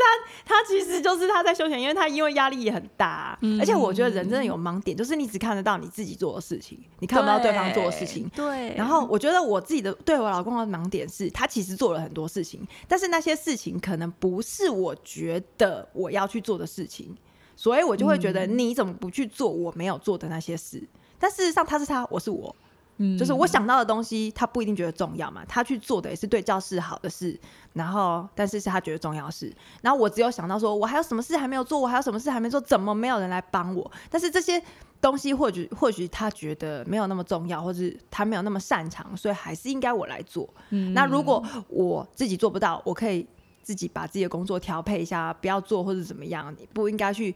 [0.45, 8.29] 他，他其实就是他在休闲，因为他因为压力也很大，而且我觉得人真的有盲点，就是你只看得到你自己做的事情，你看不到对方做的事情。
[8.35, 17.17] 对，然后我觉得我自己的对我老公的盲点是他其实做了很多事情，但是那些事情可能不是我觉得我要去做的事情，
[17.57, 20.83] 所以我就会觉得你怎么不去做我没有做的那些事？
[21.21, 22.55] 但事实上他是他，我是我，
[22.97, 27.39] 嗯就是我想到的东西，他不一定觉得重要嘛，他去做的也是对教室好的事，
[27.75, 33.91] 然后但是是他觉得重要的事，然后我只有想到说我还有什么事还没有做，我还有什么事还没做，怎么没有人来帮我？
[34.09, 34.61] 但是这些
[35.01, 40.49] 东西或许或许他觉得没有那么重要，或是他没有那么擅长，所以还是应该我来做。
[40.71, 43.27] 嗯那如果我自己做不到，我可以
[43.63, 47.35] 自己把自己的工作调配一下，不要做或者怎么样，你不应该去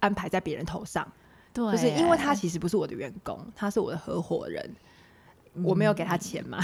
[0.00, 1.06] 安排在别人头上。
[1.56, 4.76] 对，就是因为他其实不是我的员工，他是我的合伙人，
[5.64, 6.58] 我没有给他钱嘛，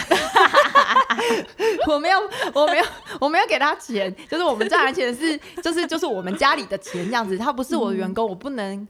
[1.89, 2.19] 我没有，
[2.53, 2.85] 我没有，
[3.19, 8.87] 我没有给他钱，就是我们赚的钱是，就是就是我们家里的钱这样子，他不是我的员工，我不能。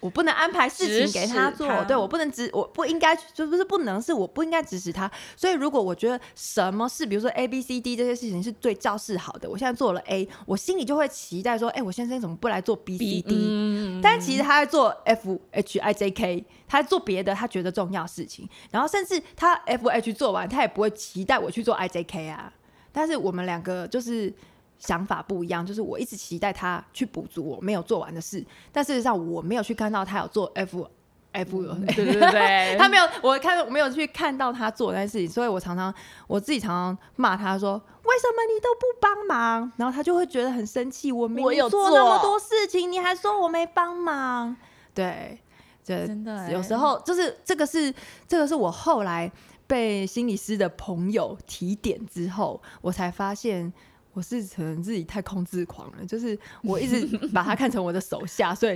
[0.00, 5.10] 我不能安排事情给他做，他对我不能指，我不应该，就不是不能，是我不应该指使他。
[5.36, 13.34] 所以，如果我觉得什么事，比如说 A、B、C、D 这些事情是对教室好的，我现在做了 A，我心里就会期待说，哎、我先生怎么不来做 B、C、D？
[13.48, 22.52] 嗯但其实他在做 F H I J K，他在做别的他觉得重要事情，然后甚至他 F H 做完，他也不会期待我去做 I J K 啊。
[22.92, 24.32] 但是我们两个就是
[24.78, 30.88] 想法不一样，就是我一直期待他去补足我没有做完的事，但事实上我没有去看到他有做 F
[31.32, 31.62] F，
[31.94, 35.92] 对对对， 他没有，我看我没有去看到他做那件事情，所以我常常
[36.26, 41.12] 我自己常常骂他说：“为什么你都不帮忙？”然后他就会觉得很生气。
[41.12, 44.56] 我明我有明做那么多事情，你还说我没帮忙？
[44.94, 45.38] 对，
[45.84, 47.92] 这真的欸有时候就是这个是
[48.26, 49.30] 这个是我后来
[49.66, 53.72] 被心理师的朋友提点之后，我才发现。
[54.16, 58.74] 我是可能自己太控制狂了，就是我一直 把他看成我的手下，所以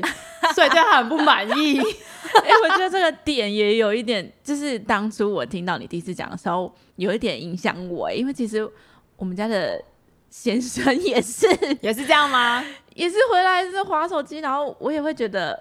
[0.55, 1.79] 所以对他很不满意。
[1.79, 8.71] 哎、我觉得这个点也有一点，就是当初我听到你第一次讲的时候，有一点影响我、欸因为其实
[9.17, 9.83] 我们家的
[10.29, 11.47] 先生也是，
[11.81, 12.63] 也是这样吗？
[12.95, 15.59] 也是回来是划手机，然后我也会觉得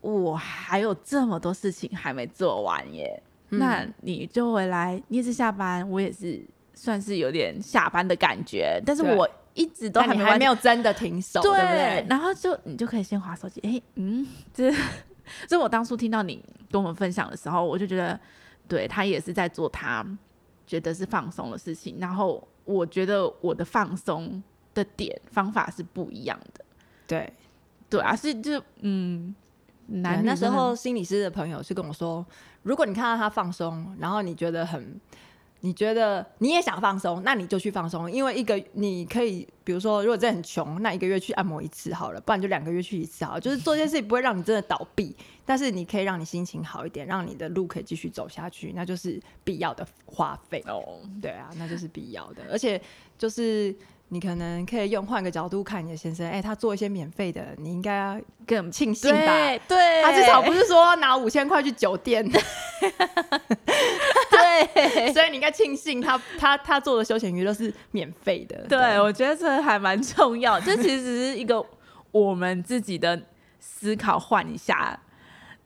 [0.00, 3.22] 我还有这么多事情还没做完耶。
[3.50, 6.44] 嗯那你就回来，你也是下班，我也是
[6.76, 12.06] 算是有点下班的感觉，但是我一直都还还没有真的停手，对？
[12.08, 13.60] 然后就你就可以先划手机。
[13.62, 14.72] 哎、嗯，这
[15.48, 18.20] 这我当初听到你跟我们分享的时候，我就觉得，
[18.68, 20.06] 对他也是在做他
[20.66, 21.96] 觉得是放松的事情。
[21.98, 24.42] 然后我觉得我的放松
[24.74, 26.64] 的点方法是不一样的。
[27.06, 27.32] 对，
[27.88, 29.34] 对啊，是就嗯，
[29.86, 32.24] 男那时候心理师的朋友是跟我说，
[32.62, 35.00] 如果你看到他放松，然后你觉得很，
[35.66, 50.62] 你觉得你也想放松，那你就去放松，因为一个你可以，比如说如果真的很穷，那一个月去按摩一次好了，不然就两个月去一次好了，就是做这件事情不会让你真的倒闭，但是你可以让你心情好一点，让你的路可以继续走下去，那就是必要的花费。
[50.68, 52.80] 哦，对啊，那就是必要的，而且
[53.18, 53.74] 就是
[54.10, 59.18] 你可能可以用换个角度看你的先生，哎、他做一些免费的，你应该要更庆幸吧。
[59.18, 62.24] 对对，他至少不是说拿五千块去酒店，
[64.74, 65.12] 对。
[65.12, 68.66] 所以你应该庆幸他他他做的休闲娱乐是免费的。
[68.68, 70.60] 对，我觉得这还蛮重要。
[70.60, 71.64] 这其实是一个
[72.12, 73.20] 我们自己的
[73.58, 74.98] 思考换一下，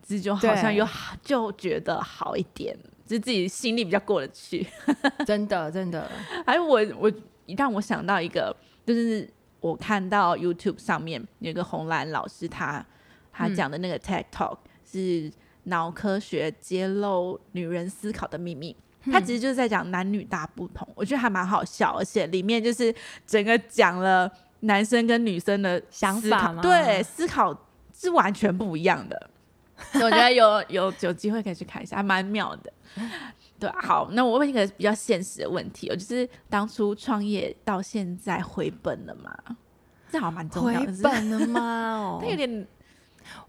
[0.03, 0.89] 这就好像对有
[1.23, 2.77] 就觉得好一点，
[3.07, 4.67] 就自己心里比较过得去。
[5.27, 6.11] 真的真的，
[6.47, 7.13] 还有我我
[7.57, 8.55] 让我想到一个，
[8.87, 9.29] 就是
[9.61, 12.85] 我看到 YouTube 上面有一个红蓝老师他
[13.33, 15.31] 他嗯讲的那个 TED Talk 是
[15.65, 18.75] 脑科学揭露女人思考的秘密。
[19.11, 22.95] 他其实就是在讲男女大不同，我觉得还蛮好笑，而且里面就是
[23.27, 29.31] 整个讲了男生跟女生的想法吗对，思考是完全不一样的。
[29.93, 32.71] 所 以我觉得有有有机会可以去看一下，还蛮妙的。
[33.59, 39.35] 对，好，那我问一个比较现实的问题我，就是当初创业到现在回本了吗？
[40.11, 41.61] 这好像蛮重要的，是本了吗？
[41.97, 42.67] 哦 它有点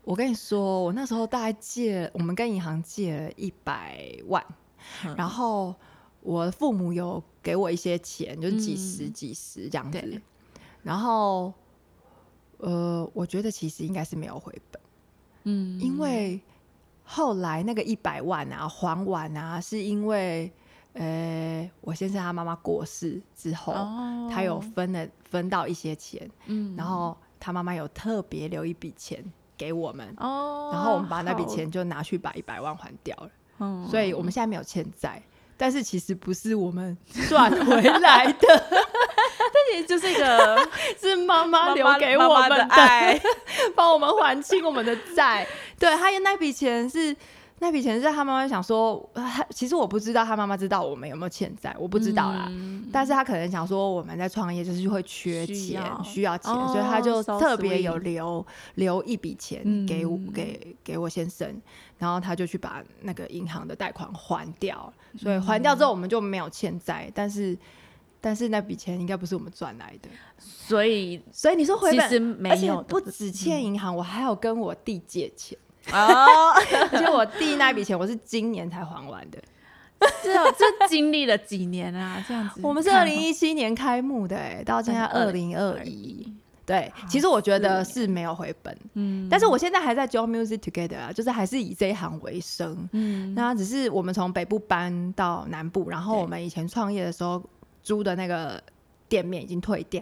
[0.03, 4.43] 我跟你说，我那时候大概借，我们跟银行借了一百万，
[5.05, 5.75] 嗯然后
[6.21, 8.77] 我的父母有给我一些钱，就是几嗯。
[8.77, 10.21] 十、几十这样子对。
[10.83, 11.53] 然后，
[12.57, 14.81] 呃，我觉得其实应该是没有回本，
[15.43, 16.39] 嗯，因为
[17.03, 20.51] 后来那个一百万啊还完啊，是因为
[20.93, 24.29] 呃，我先生他妈妈过世之后，哦。
[24.31, 26.75] 他有分了分到一些钱，嗯。
[26.75, 29.23] 然后他妈妈有特别留一笔钱
[29.61, 30.11] 给我们。
[30.17, 33.87] 哦，然后我们把那笔好，钱就拿去把一百万还掉了，嗯。
[33.87, 35.21] 所以我们现在没有欠债，
[35.55, 36.97] 但是其实不是我们
[37.29, 38.47] 赚回来的，
[39.53, 40.67] 这也就是一个
[40.99, 43.21] 是妈妈妈留妈给我们的爱，
[43.75, 45.45] 帮我们还清我们的债。
[45.77, 47.15] 对，还有那笔钱是
[47.61, 52.47] 那笔钱是他妈妈想说，他其实我不知道他妈妈知道我们有没有欠债，我不知道啦。
[52.49, 52.89] 嗯。
[52.91, 58.43] 但是他可能想说我们在创业就是会缺需钱，要需要钱，哦所以他就特别有留
[58.75, 61.47] 留一笔钱给我、嗯给给我先生，
[61.99, 67.55] 然后他就去把那个银行的贷款还掉，所以嗯还掉之后我们就没有欠债，但是
[68.19, 75.57] 但是那笔钱应该不是我们赚来的，所以所以你说回本其实没而且有不止欠银行，我还有跟我弟借钱，
[75.93, 76.53] 哦，
[76.91, 79.39] 而且我弟那笔钱我是今年才还完的。
[80.23, 82.23] 是啊，这经历了几年啊？
[82.27, 86.25] 这样子，我们是二零一七年开幕的、哎，到现在二零二一。
[86.65, 92.87] 对，其实我觉得是没有回本，嗯但是我现在还在 Join Music Together 啊，就是还是以这一行为生。
[92.93, 97.43] 嗯那只是我们从北部搬到南部，然后我们以前创业的时候
[97.83, 98.61] 租的那个
[99.09, 100.01] 店面已经退掉。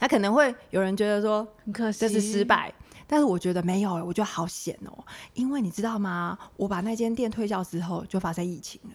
[0.00, 2.44] 那可能会有人觉得说很可惜，这是失。
[2.44, 2.72] 败，
[3.06, 6.38] 但是我觉得没有、欸，我觉得好险哦、因为你知道吗？
[6.56, 8.90] 我把那间店退掉之后，就发生疫情了。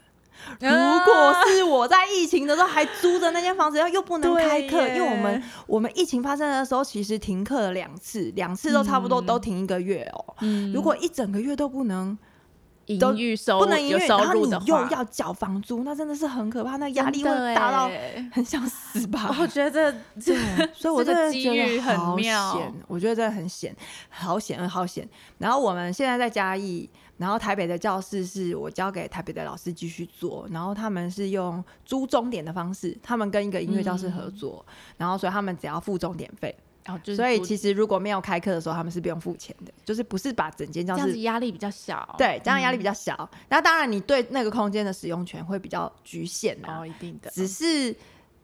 [0.59, 0.69] 如
[1.05, 12.17] 果是我在疫情的时候还租着那间房子，又又不能开课，因为我们我们疫情发生的时候，其实停课了两次，两次都差不多嗯都停一个月哦、嗯如果一整个月都不能
[12.87, 18.29] 营都运收不能营运，有收然后你入，又要缴房租，那真的是很可怕，那压力会大到欸。
[18.33, 19.33] 很想死吧？
[19.39, 19.91] 我觉得这
[20.33, 22.53] 对，所以我的觉机遇很妙。
[22.53, 23.75] 险，我觉得真的很险，
[24.09, 25.07] 好险，好险。
[25.37, 34.35] 然后我们现在在嘉义，然后台北的教室是我交给台北的老师继续做，然后他们是用租钟点的方式，他们跟一个音乐教室合嗯。
[34.35, 34.65] 作，
[34.97, 36.55] 然后所以他们只要付钟点费，
[36.87, 43.29] 哦，就是所以其实如果没有开课的时候，他们是不用付钱的，就是不是把整间教室这样子压力比较小，对，这样压力嗯比较小。
[43.49, 46.79] 那、当然，你对那个空间的使用权会比较局限啊。
[46.79, 47.95] 哦，一定的，只是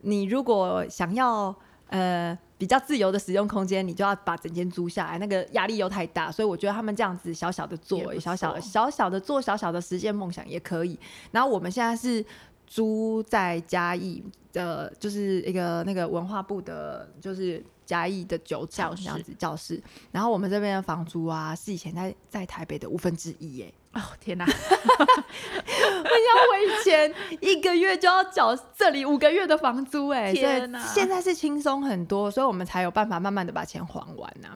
[0.01, 1.55] 你如果想要
[1.87, 6.31] 呃比较自由的使用空间，你就要把整间租下来，那个压力又太大。
[6.31, 10.99] 所以我觉得他们这样子小小的做，不小小的小小的做小小的实现梦想也可以。
[11.31, 12.23] 然后我们现在是
[12.67, 14.23] 租在嘉义
[14.53, 17.65] 的，就是一个那个文化部的，就是。
[17.87, 23.73] 嘉义的酒厂教这样子教室，然后我们这边的房租啊，是以前在在台北的五分之一耶。
[23.93, 24.59] 哦天哪， 像我
[26.59, 34.49] 以前一个月就要缴这里五个月的房租、哎，天哪现在是轻松很多，所以我们才有办法慢慢的把钱还完呐、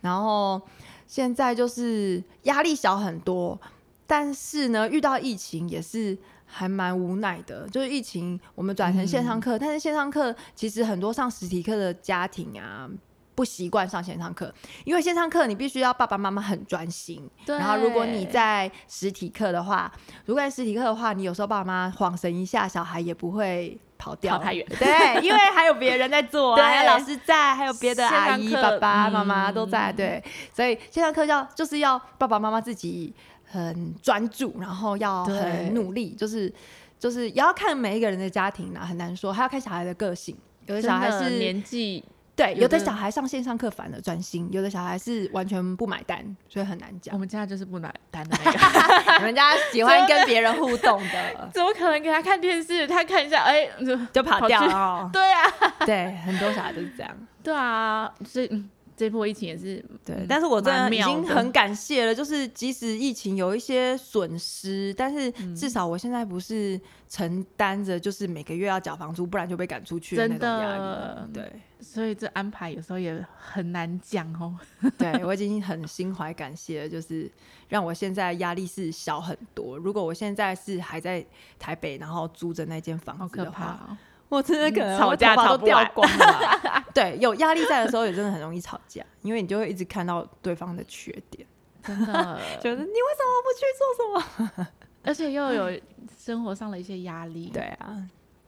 [0.00, 0.62] 然后
[1.08, 3.58] 现在就是压力小很多，
[4.06, 6.16] 但是呢，遇到疫情也是。
[6.56, 12.88] 还蛮无奈的，就是疫情，我们转成线上课，但是线上课其实很多上实体课的家庭啊，
[13.34, 17.58] 不习惯上线上课，因为线上课你必须要爸爸妈妈很专心，对。
[17.58, 19.92] 然后如果你在实体课的话，
[20.26, 24.64] 如果在实体课的话，你有时候爸爸妈妈晃神一下，小孩也不会跑掉跑太远。
[24.78, 30.22] 对，因为还有别人在做、 还有老师在，还有别的阿姨、爸爸妈妈嗯都在，对，
[30.54, 33.12] 所以线上课要就是要爸爸妈妈自己
[33.54, 36.52] 很专注，然后要很努力，就是
[36.98, 40.36] 就是也要看每一个人的家庭啦，很难说，还要看小孩的个性。
[40.66, 42.02] 有的小孩是年纪
[42.34, 47.18] 对，有的小孩上线上课反而专心，有的小孩是完全不买单，所以很难讲我。
[47.18, 52.88] 们家就是不买单的那个， 你们家喜欢跟别人互动的， 怎么可能给他看电视？
[52.88, 55.10] 他看一下，哎，就就跑掉了哦。
[55.14, 55.42] 对啊，
[55.86, 57.16] 对，很多小孩都是这样。
[57.42, 71.32] 对啊，所以嗯这波疫情也是对，嗯但是我真的已经很感谢了，就是即使疫情有一些损失，但是嗯至少我现在不是承担着就是每个月要缴房租，不然就被赶出去的那真种压的力。
[71.32, 74.56] 对，所以这安排有时候也很难讲哦。
[74.96, 77.30] 对 我已经很心怀感谢了，就是
[77.68, 79.76] 让我现在压力是小很多。
[79.76, 81.24] 如果我现在是还在
[81.58, 83.96] 台北，然后租着那间房好子的话，可怕哦！
[84.28, 86.84] 我真的可能吵架吵掉光了。
[86.94, 91.46] 对，有压力在的时候，也真的很容易吵架，因为你就会一直看到对方的缺点，
[91.82, 94.68] 真的， 就是你为什么不去做什么？
[95.04, 95.80] 而且又有
[96.18, 97.50] 生活上的一些压力。
[97.52, 98.02] 对，啊，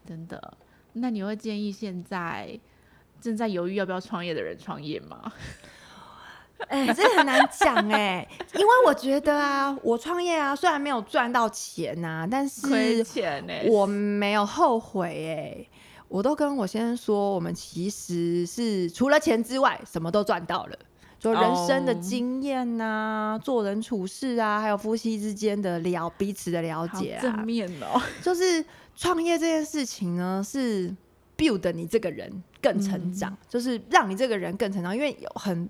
[0.07, 0.57] 真的。
[0.95, 2.59] 那你会建议现在
[3.21, 5.33] 正在犹豫要不要创业的人创业吗？
[6.69, 13.23] 哎、这很难讲哎、因为我觉得啊，我创业啊，虽然没有赚到钱呐、但亏是
[13.69, 15.67] 我没有后悔哎、
[16.09, 20.77] 我都跟我先生说，我们其实是除了钱之外，什么都赚到了。
[21.19, 28.01] 就人生的哦经验呐、做人处事啊，还有夫妻之间的了彼此的了解啊，正面哦。
[28.23, 28.65] 就是
[28.95, 30.95] 创业这件事情呢，是
[31.37, 33.39] build 你这个人更成长，嗯。
[33.49, 34.95] 就是让你这个人更成长。
[34.95, 35.69] 因为有很，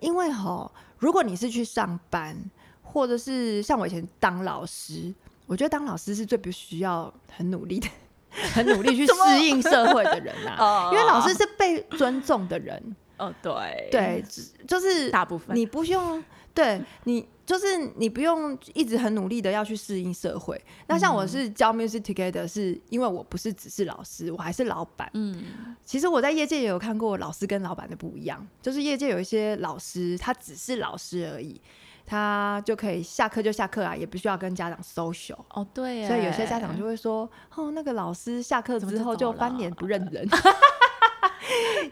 [0.00, 2.36] 因为哈，如果你是去上班，
[2.82, 5.14] 或者是像我以前当老师，
[5.46, 7.88] 我觉得当老师是最不需要很努力的。
[8.30, 13.88] 很努力去 适应社会的人啊，哦因为老师是被尊重的人，哦，对。
[13.90, 14.24] 对，
[14.66, 15.56] 就是大部分。
[15.56, 20.62] 你不用对你就是你不用一直很努力的要去适应社会。
[20.86, 25.08] 那像我是教 music together，是因为我不是只是老师，我还是老板。
[25.14, 31.58] 嗯，其实我在业界也有看过老师跟老板的不一样，就是业界有一些老师他只是老师而已，
[32.04, 35.38] 他就可以下课就下课啊，也不需要跟家长 social。
[35.54, 37.26] 哦对，所以有些家长就会说
[37.56, 40.28] ：“哦，那个老师下课之后就翻脸不认人。”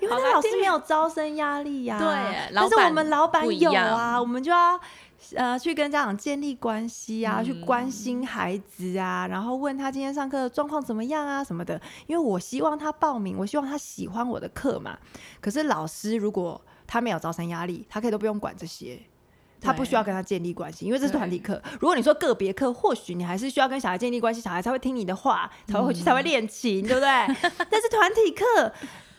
[0.00, 4.78] 因为那老师没有招生压力呀、对但是我们老板有啊，我们就要
[5.34, 11.80] 呃去跟家长建立关系啊，嗯去关心孩子啊，然后问他今天上课的状况怎么样啊什么的。
[12.06, 14.96] 因为我希望他报名，我希望他喜欢我的课嘛。
[15.40, 19.00] 可是老师如果他没有招生压力，他可以都不用管这些。
[19.58, 21.60] 他不需要跟他建立关系，因为这是团体课。
[21.80, 27.08] 如果你说个别课，或许你还是需要跟小孩建立关系，小孩才会听你的话，才会回去才会练琴，对不对？
[27.70, 28.72] 但是团体课，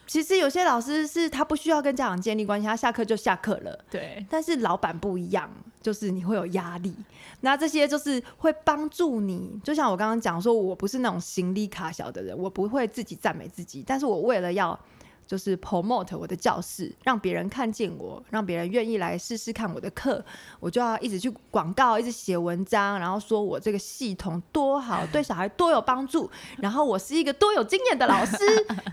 [0.07, 3.77] 其实有些老师是他不需要跟家长建立关系，他下课就下课了。
[3.91, 5.51] 对，但是老板不一样，
[5.81, 6.95] 就是你会有压力。
[7.41, 14.79] 那这些就是会帮助你，就像我刚刚讲说，我不是那种行李卡小的人，我不会自己赞美自己，但是我为了要
[15.27, 20.23] 就是 promote 我的教室，让别人看见我，让别人愿意来试试看我的课，
[20.59, 28.37] 我就要一直去广告，一直写文章，然后说我这个系统多好，对小孩多有帮助，然后我是一个多有经验的老师，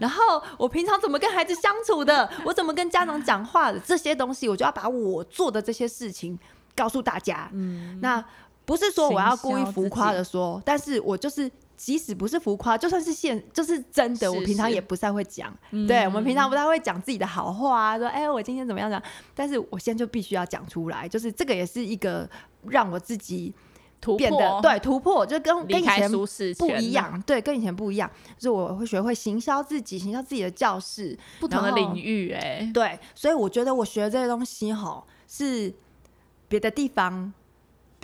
[0.01, 6.37] 然后我平常怎么跟孩子相处的，我怎么跟家长讲话的，这些东西，我就要把我做的这些事情
[6.75, 7.49] 告诉大家。
[7.53, 8.25] 嗯，那
[8.65, 11.51] 不是说我要故意浮夸的说，但是我就是。
[11.85, 15.55] 即使不是浮夸，就算是现就是真的，我平常也不太会讲。
[15.71, 19.03] 嗯对我们平常不太会讲自己的好话啊，说哎、我今天怎么样讲，
[19.35, 22.27] 但是我现在就必须要讲出来，就是这个也是一个
[22.69, 23.53] 让我自己
[24.01, 26.27] 突变得破，对突破，就跟跟以前不
[26.79, 35.71] 一，样，对，跟以前不一样，就是我会学会行销自己，行销自己的教室，不同的领域，哎，对，所以我觉得我学这些东西哈，是
[36.49, 37.31] 别的地方，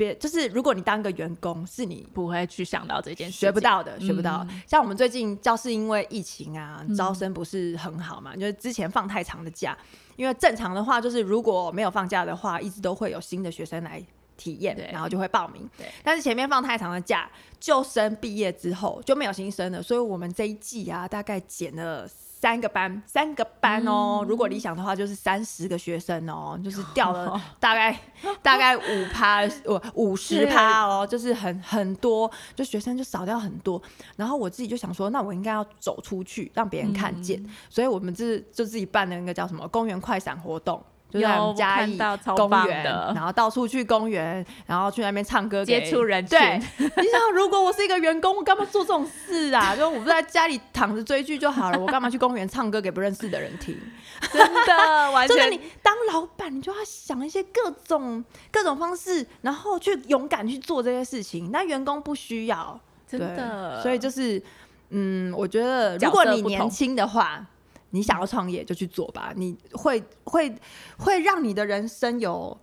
[0.01, 3.61] 别就是如果你当个员工，是你不会去想到这件事，学不。
[3.61, 4.47] 到的，学不到。
[4.49, 9.77] 嗯像我们最近教室因为疫情啊，招生不是很好嘛，就是之前放太长的假，
[10.17, 14.03] 因为正常的话就是如果没有放假的话，一直都会有新的学生来。
[14.37, 15.87] 体验，然后就会报名对。
[16.03, 17.31] 但是前面放太长的假，
[17.61, 22.09] 旧生毕业之后就没有新生了，所以我们这一季啊，大概减了
[22.41, 24.25] 三个班，三个班哦。
[24.27, 27.95] 如果理想的话，就是三十个学生哦，就是 掉了大概
[28.41, 33.81] 大概五趴，呃五十趴哦，就是很很多，就学生就少掉很多。
[34.17, 37.45] 然后我自己就想说，那我应该要走出去，让别人看见。
[37.69, 40.83] 所以我们是就自己办了那个叫什么公园快闪活动。
[41.11, 42.85] 就在我有我看们嘉义到公园，
[43.15, 49.75] 然后到处去公园，然后去那边唱歌给，接触人群对，你想，如果我是一个员工，我干嘛做这种事啊？
[49.77, 53.77] 就我不在家里躺着追剧就好了，我干嘛去公园唱歌给不认识的人听？
[54.33, 61.51] 真的完全 就是你当老板，你就要想一些各种各种方式，然后去勇敢去做这些事情。
[61.51, 64.43] 那员工不需要，真的，所以就是，
[64.91, 67.45] 嗯，我觉得如果你年轻的话，
[67.91, 70.55] 你想要创业就去做吧，你会会
[70.99, 72.57] 会让你的人生有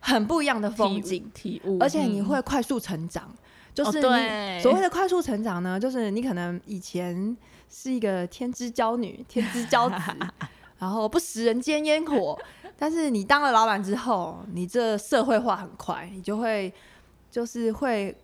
[0.00, 3.34] 很不一样的风景，体悟，而且你嗯会快速成长。
[3.74, 4.00] 就是
[4.62, 7.36] 所谓的快速成长呢，就是你可能以前
[7.68, 10.16] 是一个天之骄女、天之骄子，
[10.80, 12.38] 然后不食人间烟火，
[12.78, 16.72] 但是你当了老板之后，你这社会化很快，你就会
[17.30, 18.16] 就是会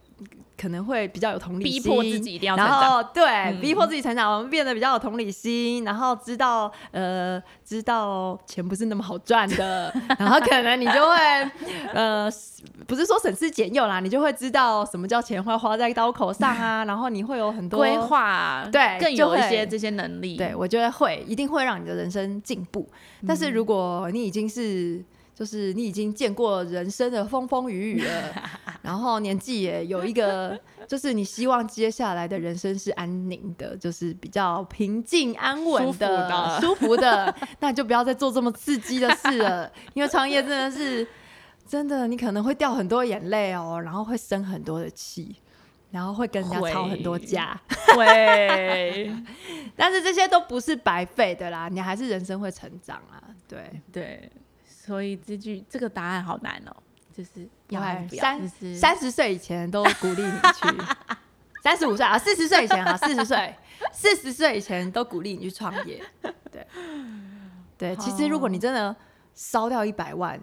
[0.56, 11.16] 可能会比较有同理心逼心，迫自己一定要成然长，后对、嗯逼迫自己成长，我们变得比较有同理心，然后知道呃知道钱不是那么好赚的， 然后可能你就会
[11.94, 12.30] 呃
[12.86, 17.98] 不是说省吃俭用啦，你就会知道什么叫钱会花在刀口上啊， 然后你会有很多规。
[17.98, 22.88] 划，对更有一些这些能力，对，我觉得会一定会让你的人生进步。
[23.26, 25.02] 但是如果你已经是
[25.34, 28.32] 就是你已经见过人生的风风雨雨了，
[28.82, 41.06] 然后年纪也有一个， 就是你希望接下来的人生是安宁的，就是比较平静安稳的舒服的， 那你就不要再做这么刺激的事了，因为创业真的是
[41.66, 45.36] 真的，你可能会掉很多眼泪哦，然后会生很多的气。
[45.90, 47.60] 然后会跟人家吵很多架，
[47.94, 49.14] 会，
[49.76, 53.20] 但是这些都不是白费的啦，你还是人生会成长啊。
[53.46, 54.32] 对，对，
[54.84, 56.74] 所以这句这个答案好难哦，
[57.16, 60.82] 就是要还不要，三就是三十岁以前都鼓励你去，
[61.62, 63.54] 三十五岁啊，四十岁以前啊，四十岁，
[63.92, 66.02] 四十岁以前都鼓励你去创业。
[66.50, 66.66] 对，
[67.78, 68.94] 对，其实如果你真的
[69.36, 70.40] 烧掉一百万，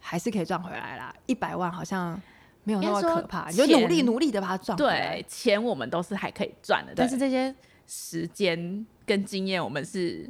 [0.00, 1.14] 还是可以赚回来啦。
[1.26, 2.18] 一百万好像
[2.64, 5.16] 没有那么可怕，你就努力努力的把它赚回来。
[5.16, 7.54] 对钱我们都是还可以赚的，但是这些
[7.86, 10.26] 时间跟经验，我们是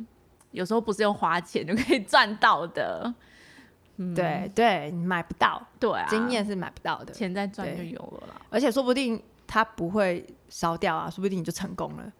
[0.50, 3.14] 有时候不是用花钱就可以赚到的。
[3.96, 4.14] 嗯。
[4.14, 8.40] 对对，你买不到，对啊，经验是买不到的，钱再赚就有了啦。
[8.50, 12.12] 而且说不定它不会烧掉啊，说不定你就成功了，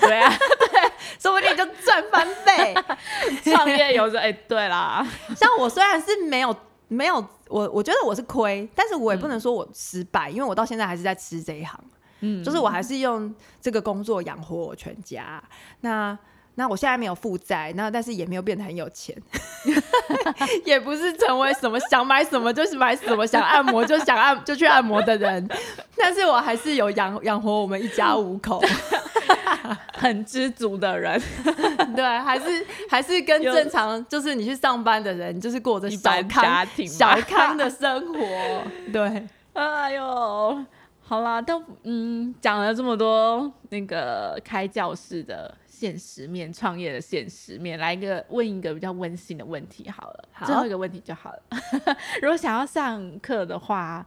[0.00, 0.30] 对啊，
[0.70, 2.74] 对说不定你就赚翻倍。
[3.44, 5.06] 创业有着哎，对啦，
[5.36, 6.54] 像我虽然是没有
[6.88, 7.16] 没有，
[7.48, 11.78] 我我觉得我是亏，但是我也不能说我失败，因为我到现在还是在吃这一行，
[12.20, 12.42] 嗯。
[12.42, 15.42] 就是我还是用这个工作养活我全家。
[15.80, 16.18] 那
[16.58, 19.16] 那我现在没有负债，那但是也没有变得很有钱，
[20.66, 25.48] 也不是成为什么想买什么就是买什么，想按摩就想按就去按摩的人，
[25.96, 28.60] 但是我还是有养养活我们一家五口。
[29.94, 31.20] 很知足的人，
[31.94, 38.20] 对，还是还是跟正常，就是你去上班的人，就是过着一小般家康庭小康的生活。
[38.92, 40.64] 对，哎呦，
[41.02, 51.42] 好啦，都嗯，讲了这么多那个开教室的现实面、创业的现实面，来一个问一个比较温馨的问题好了，好最后一个问题就好了。
[52.20, 54.04] 如果想要上课的话，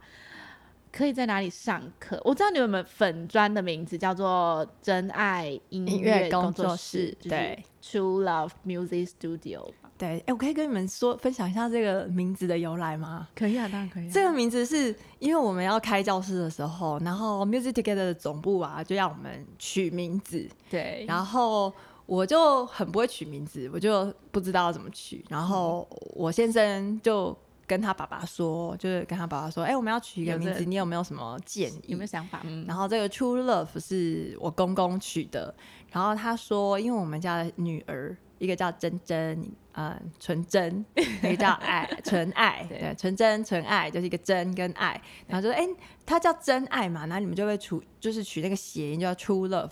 [0.92, 2.20] 可以在哪里上课？
[2.24, 9.81] 我知道你们有没有粉专的名字叫做“真爱音音乐工工作室室”，对，True Love Music Studio 嘛。
[10.02, 13.28] 对，哎、我可以跟你们说分享一下这个名字的由来吗？
[13.36, 14.10] 可以啊，当然可以、啊。
[14.12, 21.72] 这个名字是因为我们要开教室的时候，然后 Music Together 的总部啊，就让我们取名字，对，然后
[22.04, 31.80] 我就很不会取名字，我就不知道怎么取，然后我先生就跟他爸爸说，就是跟他爸爸说，哎、我们要取一个名字，你有没有什么建议？
[31.86, 32.40] 有没有想法？
[32.42, 35.54] 嗯，然后这个 True Love 是我公公取的，
[35.92, 39.40] 然后他说，因为我们家的女儿，一个叫真真，
[39.70, 45.64] 呃，纯真，一个叫 爱，纯爱，对对，纯真纯爱就是一个真跟爱，然后就说，哎、
[46.04, 49.70] 他叫真爱嘛，那你们就会取，就是取那个谐音，就叫 True Love。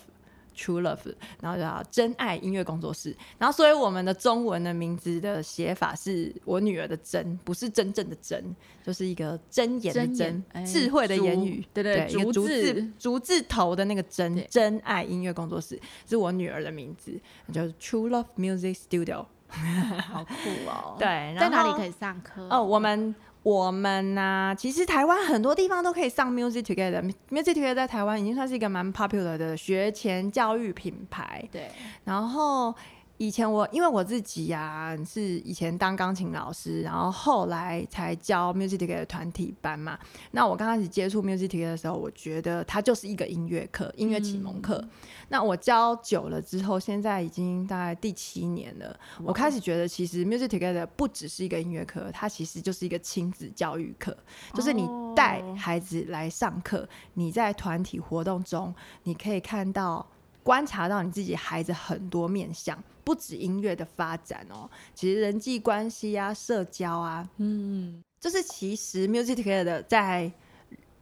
[0.60, 8.54] True Love，然后就叫真爱音乐工作室，然后所以我们的中文的名字的写法是我女儿的真，不是真正的真，
[8.84, 17.18] 就是一个真言的真智慧的言竹语，对对一个竹竹字字竹字头的那个真对真爱音乐工作室是我女儿的名字，
[17.52, 19.24] 就是 True Love Music Studio。
[19.50, 20.32] 好酷
[20.68, 20.94] 哦。
[21.00, 22.46] 对，在哪里可以上课？
[22.48, 23.12] 哦，我们
[23.42, 27.02] 我们呐、其实台湾很多地方都可以上 Music Together。
[27.30, 31.42] Music Together 在台湾已经算是一个蛮 popular 的学前教育品牌。
[31.50, 31.70] 对，
[32.04, 32.74] 然后
[33.20, 39.98] 以前我因为我自己呀、是以前当钢琴老师，然后后来才教 Music Together 团体班嘛。
[40.30, 44.82] 那我刚开始接触 Music Together 的时候，我觉得它就是一个音乐课，音乐启蒙课。
[45.28, 48.98] 那我教久了之后，现在已经大概第七年了。
[49.22, 54.16] 我开始觉得，其实 Music Together 不只是一个音乐课，它其实就是一个亲子教育课，
[54.54, 60.06] 就是你带哦孩子来上课，你在团体活动中，你可以看到。
[60.42, 70.30] 观察到你自己孩子很多面向，不止音乐的发展哦，其实人际关系啊、社交啊，嗯，就是其实 Music care 的在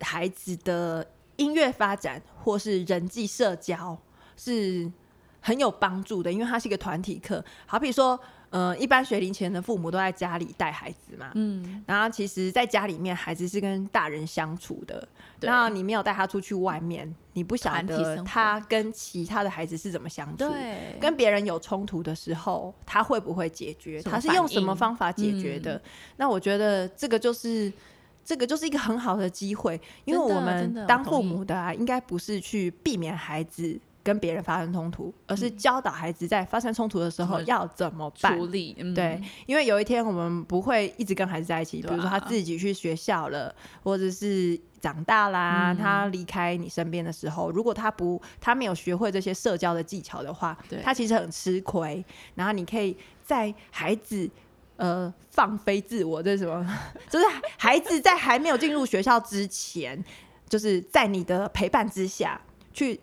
[0.01, 1.07] 孩子的
[1.37, 3.95] 音乐发展或是人际社交
[4.39, 4.91] 是
[5.43, 7.45] 很有帮助的，因为它是一个团体课。
[7.67, 8.19] 好比说，
[8.51, 15.07] 呃，一般学龄前的父母都在家里带孩子嘛，嗯，然后其实在家里面，孩子是跟大人相处的。
[15.41, 20.49] 那你没有带他出去外面，你不晓得他跟其他的孩子是怎么相处。
[20.49, 24.03] 对，跟别人有冲突的时候，他会不会解决？
[24.03, 25.81] 他是用什么方法解决的？
[26.17, 27.73] 那我觉得这个就是
[28.25, 38.47] 这个就是一个很好的机会，因为我们当父母的啊，应该不是去避免孩子跟别人发生冲突，而是教导孩子在发生冲突的时候要怎么办处。
[38.47, 52.05] 理，嗯对，因为有一天我们不会一直跟孩子在一起，比如说他自己去学校了，或者是长大啦，嗯他离开你身边的时候，如果他不他没有学会这些社交的技巧的话对，他其实很吃亏。
[52.35, 54.29] 然后你可以在孩子。
[54.79, 56.65] 呃，放飞自我，这是什么？
[57.11, 57.25] 就是
[57.57, 60.01] 孩子在还没有进入学校之前，
[60.49, 62.41] 就是在你的陪伴之下
[62.73, 63.01] 去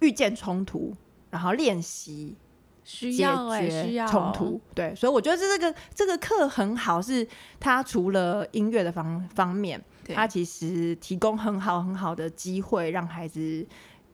[0.00, 0.94] 遇见冲突，
[1.30, 2.36] 然后练习
[2.82, 4.60] 解需要哎，需决要冲突。
[4.74, 7.26] 对，所以我觉得这个这个课很好，是
[7.58, 13.64] 它除了音乐的方方面，对它其实提供很好很好的机会，让孩子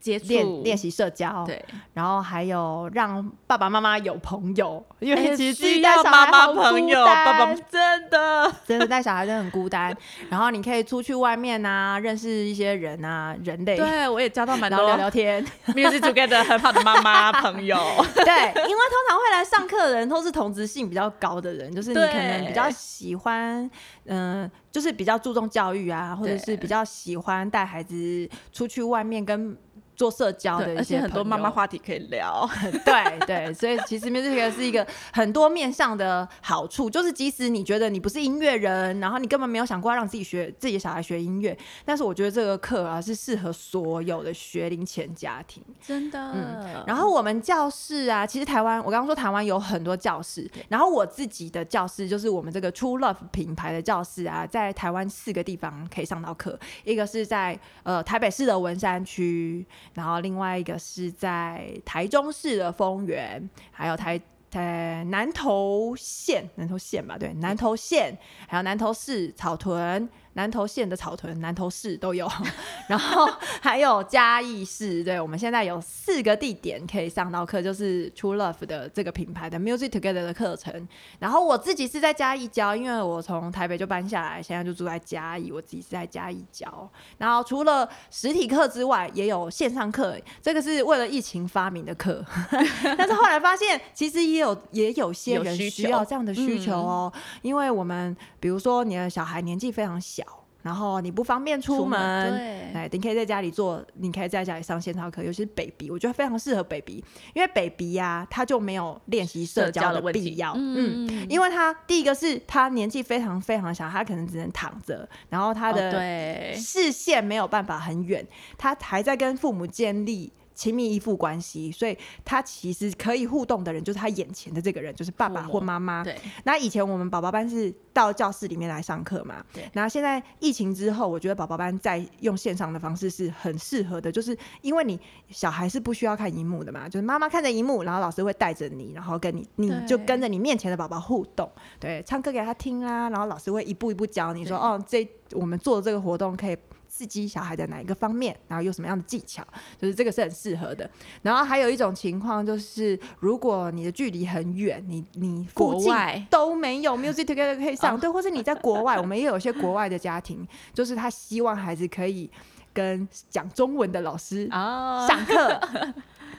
[0.07, 9.95] 接触练练习社交，对，然后还有让爸爸妈妈有朋友，因为哎其实自己需带小要妈妈孩好孤朋友，爸爸单真的 真的带小孩真的很孤单。
[10.29, 15.45] 然后你可以出去外面啊，认识一些人啊，人类，对我也交到蛮多聊聊天。
[15.75, 17.75] music together 很好的妈妈 朋友，
[18.15, 23.69] 对，因为通常会来上课的人都是同质性比较高的人，就是你可能比较喜欢，
[24.05, 29.55] 嗯、就是比较注重教育啊，或者对是比较喜欢带孩子出去外面跟
[29.97, 32.49] 做社交的，一些而且很多妈妈话题可以聊。
[32.85, 45.63] 对对，所以其实 music 是一个很多面向的好处，就是即使你觉得你不是音乐人，然后你根本没有想过要让自己学自己的小孩学音乐，但是我觉得这个课啊是适合所有的学龄前家庭。
[45.81, 46.31] 真的。
[46.33, 64.19] 嗯然后我们教室啊，其实台湾我刚刚说台湾有很多教室，然后我自己的教室就是我们这个 True Love 品牌的教室啊，在台湾四个地方可以上到课，一个是在呃台北市的文山区，然后另外一个是在台中市的丰原，还有台。
[64.49, 68.17] 台南投县，南投县吧，对，南投县，
[68.47, 70.07] 还有南投市草屯，
[70.37, 72.29] 南投县的草屯，南投市都有，
[72.87, 73.27] 然后
[73.59, 80.87] 还有嘉义市，对，我们现在有四个地点可以上到课，就是 True Love 的这个品牌的 Music Together 的课程。
[81.17, 86.87] 然后我自己是在嘉义教，因为我从台北就搬下来，现在就住在嘉义，我自己是在嘉义教。
[87.17, 92.23] 然后除了实体课之外，也有线上课，这个是为了疫情发明的课。
[92.95, 97.11] 但是后来发现，其实也有也有些人需要这样的需求哦，
[97.41, 100.26] 因为我们比如说你的小孩年纪非常小。
[100.67, 107.01] 然后你不方便出门，对，哎，你可以在家里做，你可以在家里上线上课，尤其是 baby，我觉得非常适合 baby，
[107.33, 120.33] 因为 baby 呀、他就没有练习社社交交的必要，嗯嗯，因为他第一个是他年纪非常非常小，他可能只能躺着，然后他哦的对，视线没有办法很远，他还在跟父母建立。
[120.57, 121.95] 亲密依附关系，所以
[122.25, 126.03] 他其实可以互动的人就是他眼前的这个人，就是爸爸或妈妈。
[126.03, 134.99] 对，那以前我们宝宝班是到教室里面来上课嘛，对然后现在疫情之后，我觉得宝宝班在用线上的方式是很适合的，就是因为你
[135.29, 141.47] 小孩是不需要看荧幕的嘛，就是妈妈看着荧幕，然后老师会带着你，然后跟你，你就跟着你面前的宝宝互动，
[141.79, 146.57] 对，唱歌给他听啊，然后老师会一步一步教你说，哦，这我们做的这个活动可以。
[146.97, 149.45] 刺激小孩的哪一个方面，然后有什么样的技巧，
[149.79, 150.89] 就是这个是很适合的。
[151.21, 155.93] 然后还有一种情况就是，如果你的距离很远，你你附近
[156.27, 162.27] 都没有 music together 可以上，哦对，或是你在国外，我们也有一些国外的家庭，就是他希望孩子可以
[162.73, 165.61] 跟讲中文的老师哦，上课，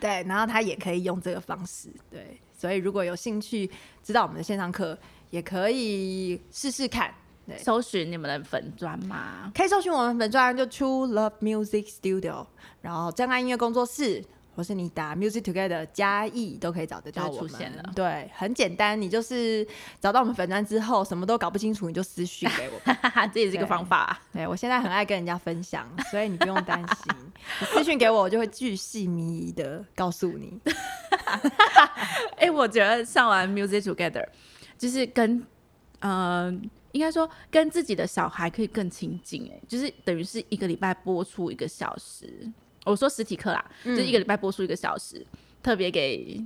[0.00, 3.70] 对，然后他也可以用这个方式，对，所以如果有兴趣
[4.02, 4.98] 知道我们的线上课，
[5.30, 7.14] 也可以试试看。
[7.48, 9.50] 对搜寻你们的粉砖吗？
[9.56, 12.46] 可以搜寻我们粉砖就 True Love Music Studio，
[12.82, 14.22] 然后真爱音乐工作室，
[14.54, 17.48] 或是你打 Music Together 加 E 都可以找得到我们。
[17.48, 19.66] 出现了对，很简单，你就是
[20.00, 22.96] 找到我们粉砖之后，什么都搞不清楚，你就私讯给我们。
[23.34, 24.20] 也是一个方法。
[24.32, 27.14] 对我现在很爱跟人家分享，所以你不用担心，
[27.60, 30.60] 你私讯给我，我就会巨细靡遗的告诉你。
[32.38, 34.26] 哎、我觉得上完 Music Together，
[34.76, 35.44] 就是跟
[36.00, 36.52] 呃，
[36.98, 39.48] 应该说跟自己的小孩可以更亲近。
[39.52, 42.50] 哎，就是等于是一个礼拜播出一个小时。
[42.84, 45.24] 我说实体课啦，嗯就一个礼拜播出一个小时，
[45.62, 46.42] 特别给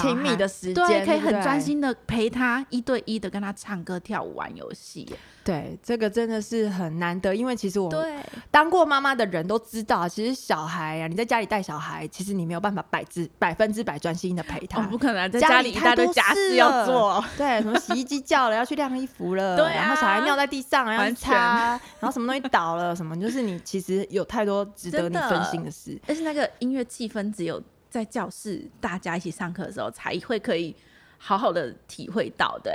[0.00, 5.08] 亲密的时间，对，可以很专心的陪他一对一的跟他唱歌、跳舞、玩游戏。
[5.44, 14.80] 对，这个真的是很难得，因为其实我们，当过妈妈的人都知道，其实小孩啊，你在家里带小孩，其实你没有办法百之百分之百专心的陪他。
[14.80, 17.24] 哦，不可能在家家里一大堆里太多家事要做。
[17.36, 26.00] 对，什么洗衣机叫了要去晾衣服了， 对啊然后小孩尿在地上要擦，然后什么东西倒了，什么就是你其实有太多值得你分心的事。
[26.06, 27.60] 但是那个音乐气氛只有
[27.92, 30.74] 在教室大家一起上课的时候才会可以
[31.18, 32.72] 好好的体会到，对。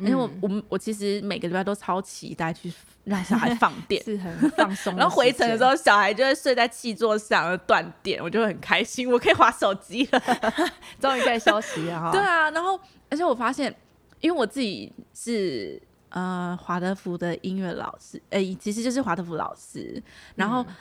[0.00, 2.72] 而且我嗯我们我其实每个礼拜都超期待去
[3.04, 4.02] 让小孩放 电。
[4.04, 10.22] 是很放松， 然后回程的时候，小孩就会睡在气座上断电，我就会很开心，我可以划手机了。
[11.00, 12.12] 终于可以休息了哈。
[12.12, 13.74] 对啊，然后而且我发现，
[14.20, 20.00] 因为我自己是呃华德福的音乐老师，呃，其实就是华德福老师。
[20.36, 20.74] 然后嗯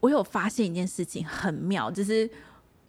[0.00, 2.28] 我有发现一件事情很妙，就是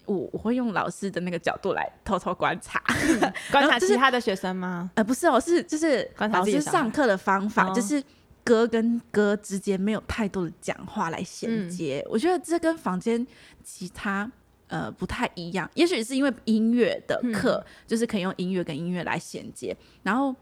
[0.06, 2.82] 我我会用老师的那个角度来偷偷观察，
[3.52, 4.90] 观察其他的学生吗？
[4.96, 7.74] 呃，不是哦，是就是老师上课的方法，哦。
[7.76, 8.02] 就是
[8.44, 11.70] 歌跟歌之间没有太多的讲话来衔嗯。
[11.70, 12.06] 接。
[12.10, 13.26] 我觉得这跟房间
[13.64, 14.32] 其他
[14.68, 20.36] 呃不太一样，也许是因为音乐的课、嗯就是可以用音乐跟音乐来衔接，然后。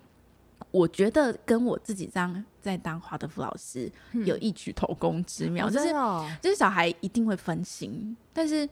[0.71, 3.91] 我觉得跟我自己这样在当华德福老师、
[4.25, 6.27] 有异曲同工之妙，哦就是哦。
[6.41, 8.67] 就是小孩一定会分心，但是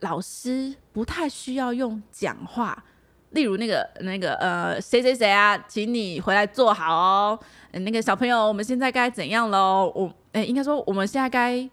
[0.00, 2.84] 老师不太需要用讲话。
[3.30, 7.38] 例如那个那个呃谁谁谁啊，请你回来坐好哦。
[7.72, 9.92] 呃那个小朋友，我们现在该怎样喽？
[9.94, 11.68] 我呃、应该说我们现在该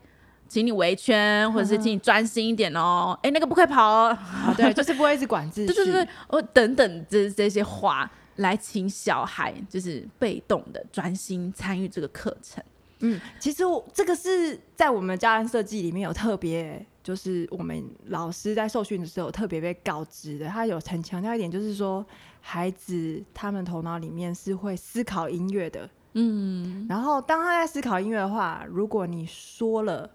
[0.48, 3.18] 请你围圈，或者是请你专心一点哦。
[3.22, 4.08] 哎、那个不可以跑哦。
[4.10, 5.68] 啊对， 就是不会一直管秩序。
[5.68, 12.62] 对对对，我等等这这些话来请小孩就是被动的专心参与这个课程。
[13.00, 20.48] 嗯，其实我这个是在我们教案设计里面有特别，就是我们老师在受训的时候特别被告知的。
[20.48, 22.06] 他有很强调一点，就是说
[22.40, 25.90] 孩子他们头脑里面是会思考音乐的。
[26.14, 30.10] 嗯，然后当他在思考音乐的话，如果你说了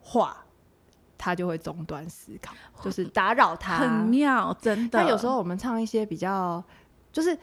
[0.00, 0.44] 话，
[1.18, 3.78] 他就会中断思考，就是打扰他。
[3.78, 5.02] 很妙，真的。
[5.02, 6.62] 那有时候我们唱一些比较，
[7.12, 7.36] 就是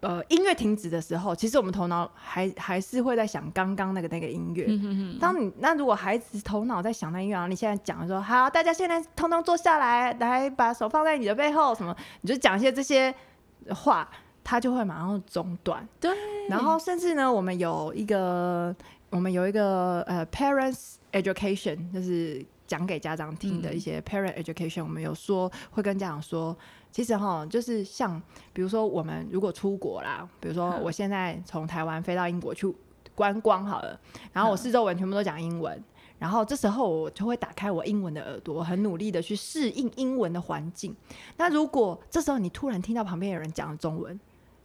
[0.00, 4.66] 呃音乐停止的时候，其实我们头脑还还是会在想刚刚那个那个音乐。
[4.68, 13.12] 嗯哼哼当你那如果孩子头脑在想那音乐，然后你现在讲说好，大家现在通通坐下来，来把手放在你的背后，什么，你就讲一些这些
[13.74, 14.08] 话，
[14.44, 15.86] 他就会马上中断。
[15.98, 16.10] 对，
[16.48, 18.74] 然后甚至呢，我们有一个
[19.10, 26.56] 我们有一个呃 parents education，就是讲给家长听的一些 parent education，、我们有说会跟家长说，
[26.90, 28.20] 其实哈，就是像
[28.52, 32.72] 比如说我们如果出国啦，比如说嗯我现在从台湾飞到英国去
[33.14, 33.98] 观光好了，
[34.32, 35.82] 然后我嗯四周围全部都讲英文。
[36.18, 40.92] 然后这时候我就会打开我英文的耳朵，很努力的去适应英文的环境。
[41.36, 44.18] 那如果这时候你突然听到旁边有人讲中文，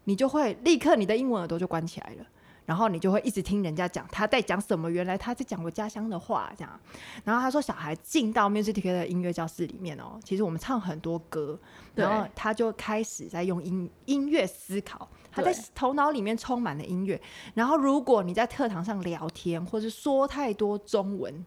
[0.06, 2.26] 你就会立刻你的英文耳朵就关起来了，
[2.66, 6.80] 然后你就会一直听人家讲他在讲什么，原来他在讲我家乡的话这样。
[7.24, 11.60] 然后他说小孩进到 music Together 的音乐教室里面哦，其实我们唱很多歌，
[11.96, 15.10] 然后他就开始在用音音乐思考。
[15.36, 17.20] 他在头脑里面充满了音乐，
[17.56, 21.44] 然后如果你在课堂上聊天或是说太多中文，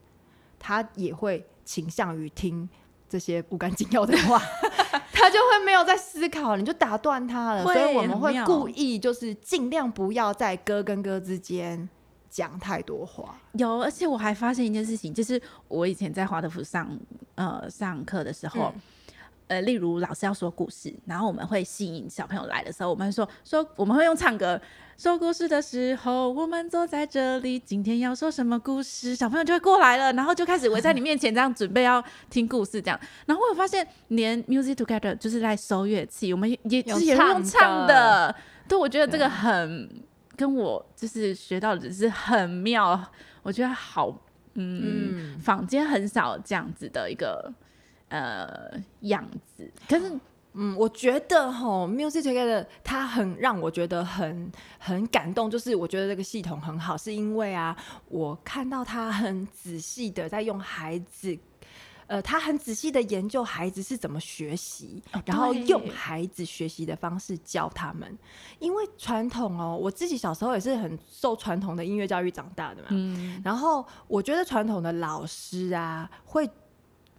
[0.58, 2.68] 他也会倾向于听
[3.08, 4.40] 这些不干紧要的话，
[5.12, 7.62] 他就会没有在思考，你就打断他了。
[7.62, 11.88] 所以我们会故意就是尽量不要在哥跟哥之间
[12.30, 13.36] 讲太多话。
[13.52, 16.98] 有，而且我还发现一件事情，就是我以前在华德福上
[17.34, 18.80] 呃上课的时候，嗯
[19.48, 24.60] 呃，例如老师要说故事，然后我们会吸引小朋友来的时候，我们会说说我们会用唱歌
[24.98, 29.14] 说故事的时候，我们坐在这里，今天要说什么故事？
[29.14, 32.98] 小朋友就会过来了，然后就开始围在你面前这样准备要听故事这样。
[33.26, 38.36] 然后我有发现，连 Music Together 就是在收乐器，我们也也用是也用唱唱的的。
[38.66, 39.88] 对，我觉得这个很
[40.34, 43.00] 跟我就是学到的是很妙，
[43.42, 44.08] 我觉得好，
[44.54, 47.52] 嗯，嗯，坊间很少这样子的一个
[48.08, 49.24] 呃样
[49.56, 50.12] 子，可是
[50.54, 57.76] 嗯，我觉得吼，Music Together 它很让我觉得很很感动，就是我觉得这个系统很好，是因为啊，
[58.08, 61.38] 我看到他很仔细的在用孩子。
[62.08, 68.16] 呃，他很仔细的研究孩子是怎么学习，哦然后用孩子学习的方式教他们。
[68.60, 76.48] 因为传统哦，我自己小时候也是很受传统的音乐教育长大的嘛，嗯，然后我觉得传统的老师啊，会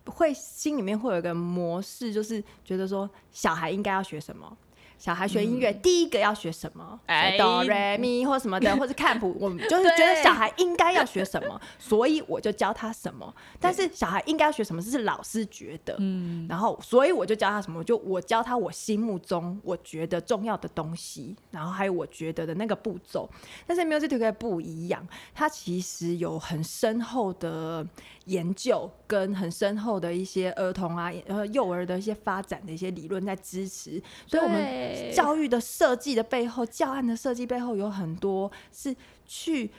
[0.07, 4.57] 会心里面会有一个模式，就是觉得说小孩应该要学什么。
[4.97, 6.99] 小孩学音乐，第一个要学什么？
[7.05, 13.33] 哎哆来咪或什么的， 或者看谱，我们 就是觉得小孩应该要学什么，所以我就教他什么。
[13.59, 23.29] 但是小孩应该要学什么，这是老师觉得，嗯，然后所以我就教他什么，我就我教他我心目中我觉得重要的东西，然后还有我觉得的那个步骤。
[23.65, 27.85] 但是 Music Together 不一样，它其实有很深厚的
[28.25, 39.69] 研究跟很深厚的一些儿童啊、呃幼儿的一些发展的一些理论在支持，所以我们对教育的设计的背后，教案的设计背后有很多是去。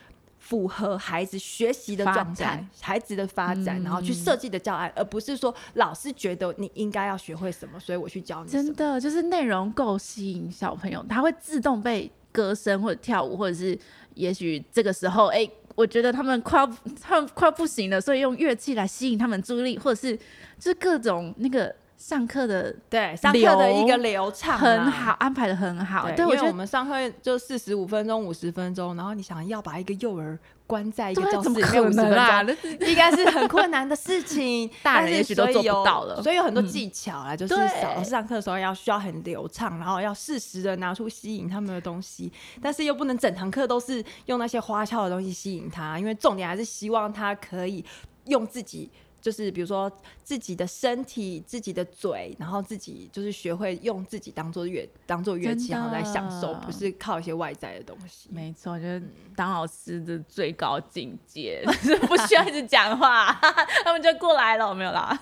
[0.41, 8.51] 符合孩子学习的状态，孩子的发展，然后去嗯设计的教案，而不是说老师觉得你应该要学会什么，所以我去教你。
[8.51, 13.79] 真的就是内容够吸引小朋友，他会自动被歌声或者跳舞，或者是
[14.15, 16.67] 也许这个时候，哎、我觉得他们快要
[17.03, 20.17] 他们快要不行了，所以用乐器来吸引他们注意力，或者是
[20.59, 26.07] 就是各种那个上课的对上课的一个流畅啊很好，安排的很好。
[26.07, 32.47] 对，对，我觉得因为我们上课就四十五分钟、五十分钟，然后你想要把一个幼儿关在一个教室里面五十分？
[32.47, 34.71] 钟， 应该是很困难的事情。
[34.81, 42.33] 大人也许都做不到了所以有很多嗯技巧啦，就是对老师上课的时候要需要很流畅，然后要适时的拿出吸引他们的东西，
[42.63, 47.85] 但是又不能整堂课都是用那些花俏的东西吸引他，因为重点还是希望他可以
[48.27, 48.89] 用自己。
[49.29, 49.93] 就是比如说
[50.25, 58.31] 自己的身体、自己的嘴，然后自己就是学会用自己当做乐当做乐器，然后来享受，不是靠一些外在的东西。
[58.33, 59.07] 没错，我觉得
[59.37, 63.39] 当老师的最高境界 就是不需要一直讲话，
[63.85, 65.21] 他们就过来了，没有啦。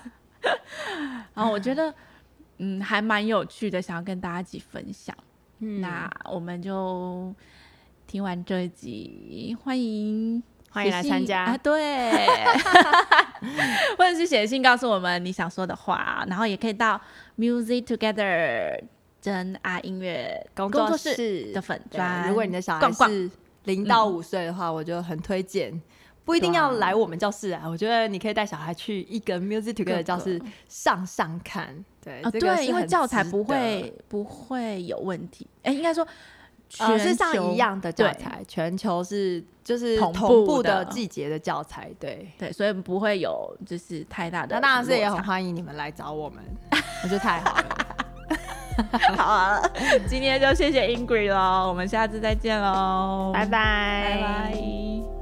[1.33, 1.93] 然后我觉得，
[2.59, 5.13] 嗯，还蛮有趣的，想要跟大家一起分享。
[5.59, 7.35] 嗯那我们就
[8.07, 12.25] 听完这一集，欢迎欢迎来参加啊，对，
[13.97, 16.99] 或者是写信告诉我们你想说的话，然后也可以到
[17.37, 18.79] Music Together
[19.21, 22.27] 真爱音乐工作室的粉对砖。
[22.29, 23.29] 如果你的小孩是
[23.65, 25.81] 零到五岁的话，我就很推荐。
[26.23, 31.73] 不一定要来我们教室啊，我觉得你可以带小孩去一个 Music Together 的教室上上看。
[32.03, 35.47] 对，对，因为教材不会不会有问题。
[35.63, 36.05] 哎，应该说，
[36.79, 41.89] 呃，是上一样的教材，全球是就是同步的季节的教材。
[41.99, 44.55] 对对，所以不会有就是太大的。
[44.55, 46.43] 那当然是也很欢迎你们来找我们，
[47.03, 47.87] 我觉得太好了。
[49.17, 49.61] 好啊，
[50.07, 55.16] 今天就谢谢 Ingrid 喽，我们下次再见喽，拜拜，拜拜。